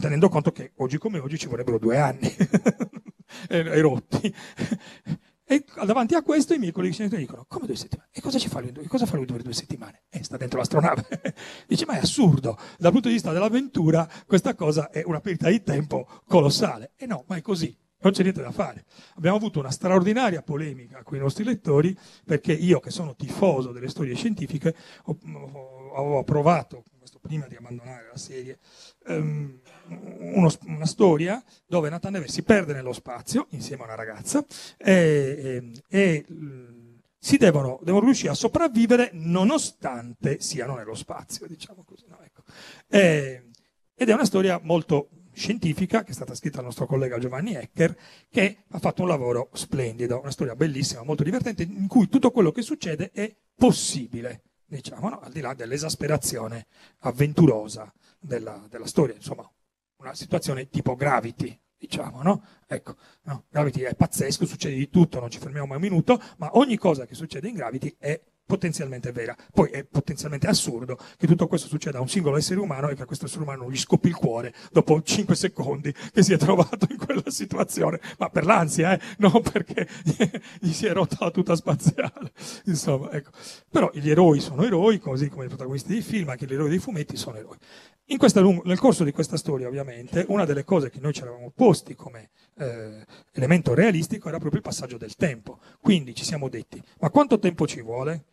[0.00, 2.34] tenendo conto che oggi come oggi ci vorrebbero due anni
[3.48, 4.34] e rotti.
[5.48, 8.08] E davanti a questo i miei colleghi senatori dicono: Come due settimane?
[8.10, 8.86] E cosa ci fa lui?
[8.88, 10.02] Cosa fa lui due settimane?
[10.08, 11.06] E sta dentro l'astronave.
[11.68, 12.58] Dice: Ma è assurdo.
[12.76, 16.92] Dal punto di vista dell'avventura, questa cosa è una perdita di tempo colossale.
[16.96, 17.76] E no, ma è così.
[17.98, 18.84] Non c'è niente da fare.
[19.14, 23.88] Abbiamo avuto una straordinaria polemica con i nostri lettori perché io, che sono tifoso delle
[23.88, 24.74] storie scientifiche,
[25.04, 25.18] ho,
[25.94, 26.95] ho, ho provato, questo
[27.26, 28.58] prima di abbandonare la serie,
[29.06, 34.44] ehm, uno- una storia dove Nathan Never si perde nello spazio insieme a una ragazza
[34.76, 36.24] e, e- e,
[37.18, 42.04] si devono, devono riuscire a sopravvivere nonostante siano nello spazio, diciamo così.
[42.08, 42.18] no?
[42.22, 42.42] Ecco.
[42.88, 43.50] E-
[43.98, 47.96] ed è una storia molto scientifica che è stata scritta dal nostro collega Giovanni Ecker
[48.30, 52.52] che ha fatto un lavoro splendido, una storia bellissima, molto divertente in cui tutto quello
[52.52, 55.20] che succede è possibile, diciamo, no?
[55.20, 56.66] al di là dell'esasperazione
[57.00, 59.48] avventurosa della, della storia, insomma,
[59.98, 62.44] una situazione tipo Gravity, diciamo, no?
[62.66, 63.44] Ecco, no?
[63.48, 67.06] Gravity è pazzesco, succede di tutto, non ci fermiamo mai un minuto, ma ogni cosa
[67.06, 69.36] che succede in Gravity è potenzialmente vera.
[69.52, 73.02] Poi è potenzialmente assurdo che tutto questo succeda a un singolo essere umano e che
[73.02, 76.86] a questo essere umano gli scoppi il cuore dopo 5 secondi che si è trovato
[76.88, 79.00] in quella situazione, ma per l'ansia, eh?
[79.18, 79.88] non perché
[80.60, 82.32] gli si è rotta la tuta spaziale.
[82.64, 83.30] Insomma, ecco.
[83.70, 86.78] Però gli eroi sono eroi, così come i protagonisti dei film, anche gli eroi dei
[86.78, 87.56] fumetti sono eroi.
[88.16, 91.94] Questa nel corso di questa storia, ovviamente, una delle cose che noi ci eravamo posti
[91.94, 95.58] come eh, elemento realistico era proprio il passaggio del tempo.
[95.80, 98.26] Quindi ci siamo detti, ma quanto tempo ci vuole?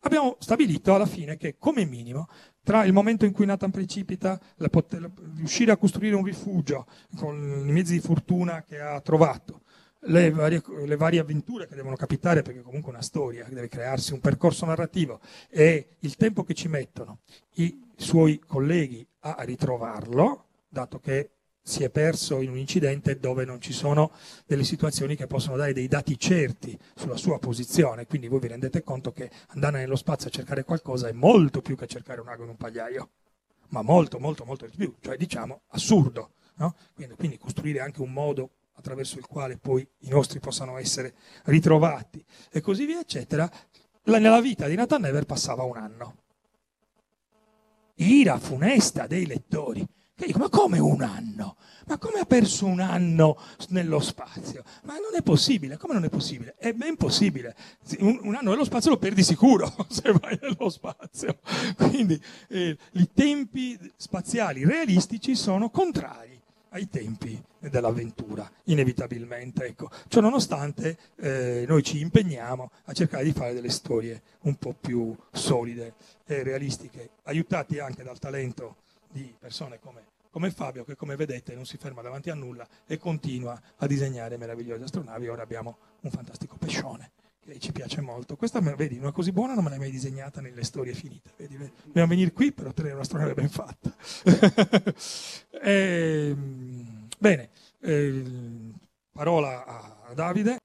[0.00, 2.28] Abbiamo stabilito alla fine che, come minimo,
[2.62, 6.86] tra il momento in cui Nathan precipita, la pot- la- riuscire a costruire un rifugio
[7.16, 9.62] con i mezzi di fortuna che ha trovato,
[10.06, 14.12] le varie, le varie avventure che devono capitare, perché comunque è una storia, deve crearsi
[14.12, 17.20] un percorso narrativo, e il tempo che ci mettono
[17.54, 21.30] i suoi colleghi a ritrovarlo, dato che
[21.62, 24.10] si è perso in un incidente dove non ci sono
[24.46, 28.82] delle situazioni che possono dare dei dati certi sulla sua posizione, quindi voi vi rendete
[28.82, 32.42] conto che andare nello spazio a cercare qualcosa è molto più che cercare un ago
[32.42, 33.10] in un pagliaio,
[33.68, 36.32] ma molto, molto, molto di più, cioè diciamo assurdo.
[36.56, 36.74] no?
[36.94, 42.24] Quindi, quindi costruire anche un modo attraverso il quale poi i nostri possano essere ritrovati
[42.50, 43.50] e così via, eccetera.
[44.04, 46.16] La- nella vita di Nathan Never passava un anno.
[47.96, 49.86] Ira funesta dei lettori.
[50.14, 51.56] Che dico, ma come un anno?
[51.86, 53.38] Ma come ha perso un anno
[53.70, 54.62] nello spazio?
[54.84, 56.54] Ma non è possibile, come non è possibile?
[56.58, 57.56] È ben possibile.
[57.98, 61.38] Un, anno nello spazio lo perdi sicuro se vai nello spazio.
[61.76, 69.64] Quindi eh, i tempi spaziali realistici sono contrari ai tempi dell'avventura, inevitabilmente.
[69.64, 69.90] Ecco.
[70.08, 75.14] Ciò nonostante eh, noi ci impegniamo a cercare di fare delle storie un po' più
[75.30, 75.94] solide
[76.26, 78.76] e realistiche, aiutati anche dal talento
[79.12, 82.98] di persone come, come Fabio, che come vedete non si ferma davanti a nulla e
[82.98, 85.28] continua a disegnare meravigliose astronavi.
[85.28, 87.12] Ora abbiamo un fantastico pescione
[87.44, 88.36] che ci piace molto.
[88.36, 91.30] Questa, vedi, una così buona non me l'hai mai disegnata nelle storie finite.
[91.36, 91.72] Vedi, vedi.
[91.84, 93.94] Dobbiamo venire qui per ottenere un'astronave ben fatta.
[95.64, 98.24] Ehm, bene, eh,
[99.12, 100.56] parola a Davide.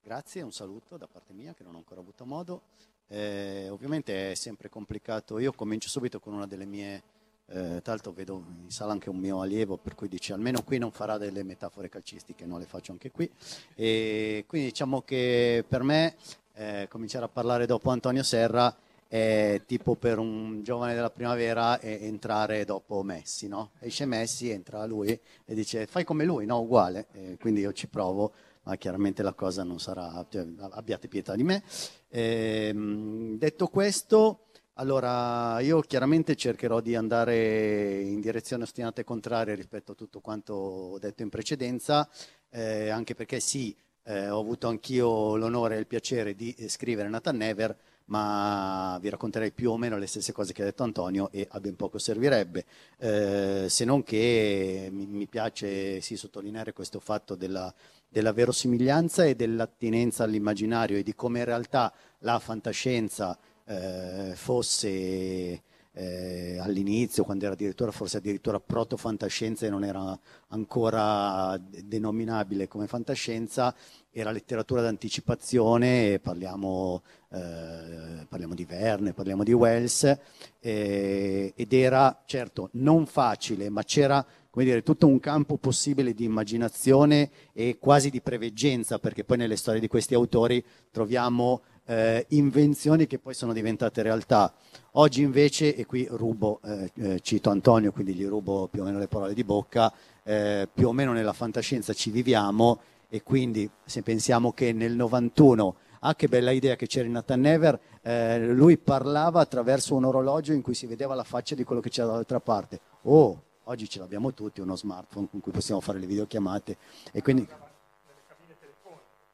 [0.00, 2.62] Grazie, un saluto da parte mia che non ho ancora avuto modo.
[3.08, 5.38] Eh, ovviamente è sempre complicato.
[5.38, 7.02] Io comincio subito con una delle mie.
[7.46, 10.78] Eh, tra l'altro vedo in sala anche un mio allievo, per cui dice almeno qui
[10.78, 13.30] non farà delle metafore calcistiche, non le faccio anche qui.
[13.74, 16.14] E quindi diciamo che per me
[16.54, 18.74] eh, cominciare a parlare dopo Antonio Serra
[19.06, 23.70] è tipo per un giovane della primavera entrare dopo Messi, no?
[23.78, 25.08] Esce Messi, entra lui
[25.44, 26.60] e dice fai come lui, no?
[26.60, 27.06] Uguale.
[27.12, 28.32] E quindi io ci provo,
[28.64, 31.62] ma chiaramente la cosa non sarà, cioè, abbiate pietà di me.
[32.08, 34.43] Ehm, detto questo,
[34.74, 40.98] allora io chiaramente cercherò di andare in direzione ostinata e contraria rispetto a tutto quanto
[41.00, 42.08] detto in precedenza,
[42.50, 47.08] eh, anche perché sì, eh, ho avuto anch'io l'onore e il piacere di eh, scrivere
[47.08, 51.30] Nathan Never, ma vi racconterei più o meno le stesse cose che ha detto Antonio
[51.30, 52.64] e a ben poco servirebbe,
[52.98, 57.72] eh, se non che mi piace sì, sottolineare questo fatto della,
[58.08, 65.62] della verosimiglianza e dell'attinenza all'immaginario e di come in realtà la fantascienza eh, fosse
[65.96, 72.88] eh, all'inizio, quando era addirittura forse addirittura proto-fantascienza e non era ancora de- denominabile come
[72.88, 73.74] fantascienza,
[74.10, 80.18] era letteratura d'anticipazione, parliamo, eh, parliamo di Verne, parliamo di Wells,
[80.60, 86.22] eh, ed era certo non facile, ma c'era come dire, tutto un campo possibile di
[86.22, 93.06] immaginazione e quasi di preveggenza, perché poi nelle storie di questi autori troviamo eh, invenzioni
[93.06, 94.52] che poi sono diventate realtà.
[94.92, 98.98] Oggi invece, e qui rubo, eh, eh, cito Antonio, quindi gli rubo più o meno
[98.98, 104.02] le parole di bocca, eh, più o meno nella fantascienza ci viviamo e quindi se
[104.02, 108.76] pensiamo che nel 91 ah che bella idea che c'era in Nathan Never, eh, lui
[108.76, 112.40] parlava attraverso un orologio in cui si vedeva la faccia di quello che c'era dall'altra
[112.40, 112.80] parte.
[113.02, 116.76] Oh, oggi ce l'abbiamo tutti, uno smartphone con cui possiamo fare le videochiamate
[117.12, 117.63] e quindi...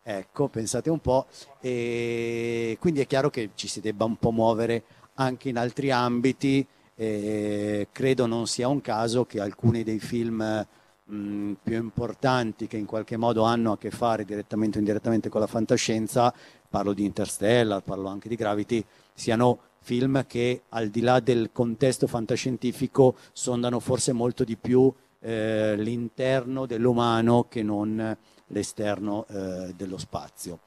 [0.02, 1.26] Ecco, pensate un po',
[1.60, 4.82] e quindi è chiaro che ci si debba un po' muovere
[5.14, 10.66] anche in altri ambiti, e credo non sia un caso che alcuni dei film
[11.04, 15.40] mh, più importanti che in qualche modo hanno a che fare direttamente o indirettamente con
[15.40, 16.32] la fantascienza,
[16.68, 22.06] parlo di Interstellar, parlo anche di Gravity, siano film che al di là del contesto
[22.06, 28.16] fantascientifico sondano forse molto di più eh, l'interno dell'umano che non
[28.50, 30.60] l'esterno eh, dello spazio.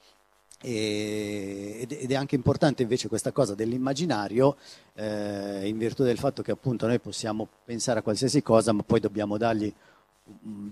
[0.62, 4.56] E, ed è anche importante invece questa cosa dell'immaginario
[4.94, 9.02] eh, in virtù del fatto che appunto noi possiamo pensare a qualsiasi cosa ma poi
[9.02, 9.74] dobbiamo dargli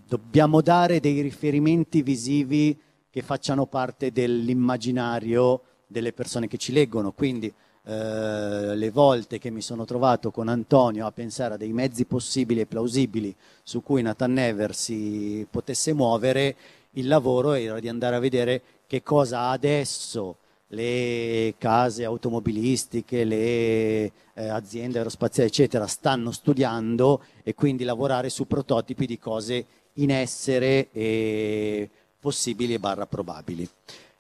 [0.08, 7.12] dobbiamo dare dei riferimenti visivi che facciano parte dell'immaginario delle persone che ci leggono.
[7.12, 7.54] Quindi
[7.84, 12.62] eh, le volte che mi sono trovato con Antonio a pensare a dei mezzi possibili
[12.62, 16.56] e plausibili su cui Nathan Never si potesse muovere,
[16.92, 20.38] il lavoro era di andare a vedere che cosa adesso
[20.74, 29.06] le case automobilistiche, le eh, aziende aerospaziali, eccetera, stanno studiando e quindi lavorare su prototipi
[29.06, 29.66] di cose
[29.96, 31.90] in essere e
[32.20, 33.68] possibili e barra probabili.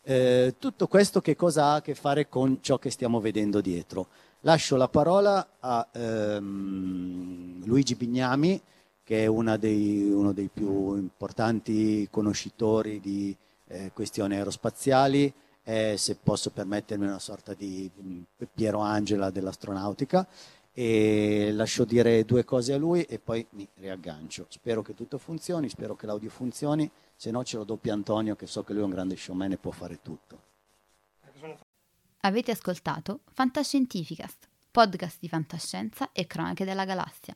[0.03, 4.07] Eh, tutto questo che cosa ha a che fare con ciò che stiamo vedendo dietro?
[4.41, 8.59] Lascio la parola a ehm, Luigi Bignami,
[9.11, 13.35] che è dei, uno dei più importanti conoscitori di
[13.67, 17.91] eh, questioni aerospaziali, è, se posso permettermi, una sorta di
[18.53, 20.25] Piero Angela dell'astronautica
[20.71, 24.45] e lascio dire due cose a lui e poi mi riaggancio.
[24.47, 28.47] Spero che tutto funzioni, spero che l'audio funzioni, se no ce lo doppia Antonio che
[28.47, 30.41] so che lui è un grande showman e può fare tutto.
[32.21, 37.35] Avete ascoltato Fantascientificast, podcast di fantascienza e cronache della galassia,